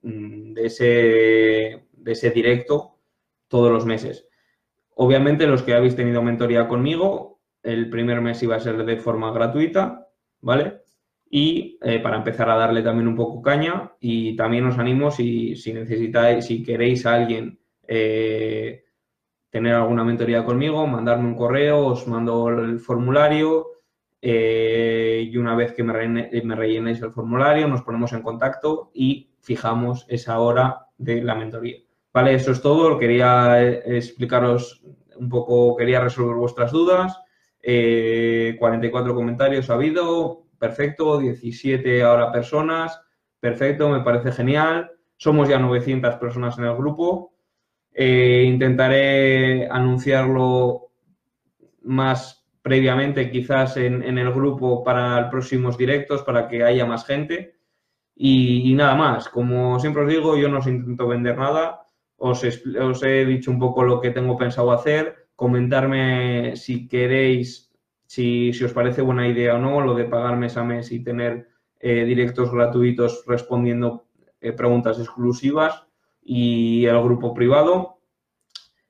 [0.02, 2.98] mm, de ese, de ese directo
[3.48, 4.28] todos los meses.
[4.96, 9.32] Obviamente, los que habéis tenido mentoría conmigo, el primer mes iba a ser de forma
[9.32, 10.08] gratuita,
[10.42, 10.82] ¿vale?
[11.30, 15.56] Y eh, para empezar a darle también un poco caña y también os animo si,
[15.56, 18.86] si necesitáis, si queréis a alguien eh,
[19.50, 23.75] tener alguna mentoría conmigo, mandarme un correo, os mando el formulario,
[24.28, 30.08] eh, y una vez que me, rellenéis el formulario, nos ponemos en contacto y fijamos
[30.10, 31.78] esa hora de la mentoría.
[32.12, 32.98] Vale, eso es todo.
[32.98, 34.84] Quería eh, explicaros
[35.18, 37.16] un poco, quería resolver vuestras dudas.
[37.62, 43.00] 44 eh, comentarios ha habido, perfecto, 17 ahora personas.
[43.40, 44.90] perfecto, me parece genial.
[45.18, 47.36] Somos ya 900 personas en el grupo.
[47.92, 50.90] Eh, intentaré anunciarlo
[51.84, 57.60] más previamente, quizás en, el grupo para próximos directos, para que haya más gente.
[58.16, 61.86] Y, nada más, como siempre os digo, yo no os intento vender nada.
[62.18, 65.28] Os, os he dicho un poco lo que tengo pensado hacer.
[65.36, 67.72] Comentarme si queréis,
[68.08, 71.04] si, si os parece buena idea o no, lo de pagar mes a mes y
[71.04, 71.48] tener
[71.80, 74.08] eh, directos gratuitos respondiendo
[74.42, 75.84] eh, preguntas exclusivas
[76.24, 78.00] y el grupo privado.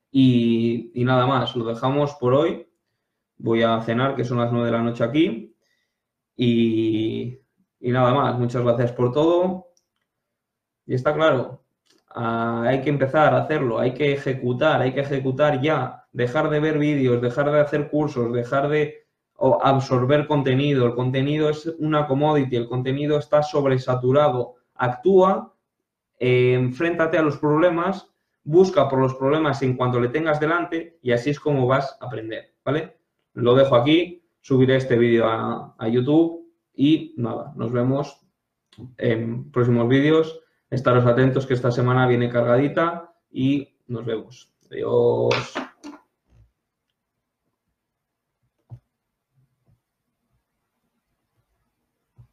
[0.10, 2.65] Y, nada más, lo dejamos por hoy.
[3.38, 5.56] Voy a cenar, que son las 9 de la noche aquí.
[6.36, 7.40] Y,
[7.80, 9.68] nada más, muchas gracias por todo.
[10.86, 11.64] Y está claro,
[12.10, 16.60] ah, hay que empezar a hacerlo, hay que ejecutar, hay que ejecutar ya, dejar de
[16.60, 19.08] ver vídeos, dejar de hacer cursos, dejar de
[19.38, 20.86] absorber contenido.
[20.86, 24.56] El contenido es una commodity, el contenido está sobresaturado.
[24.76, 25.54] Actúa,
[26.20, 28.08] eh, enfréntate a los problemas,
[28.44, 32.06] busca por los problemas en cuanto le tengas delante y así es como vas a
[32.06, 32.98] aprender, ¿vale?
[33.36, 38.26] Lo dejo aquí, subiré este vídeo a, YouTube y nada, nos vemos
[38.98, 40.40] en próximos vídeos.
[40.70, 44.52] Estaros atentos que esta semana viene cargadita y nos vemos.
[44.72, 45.54] Adiós.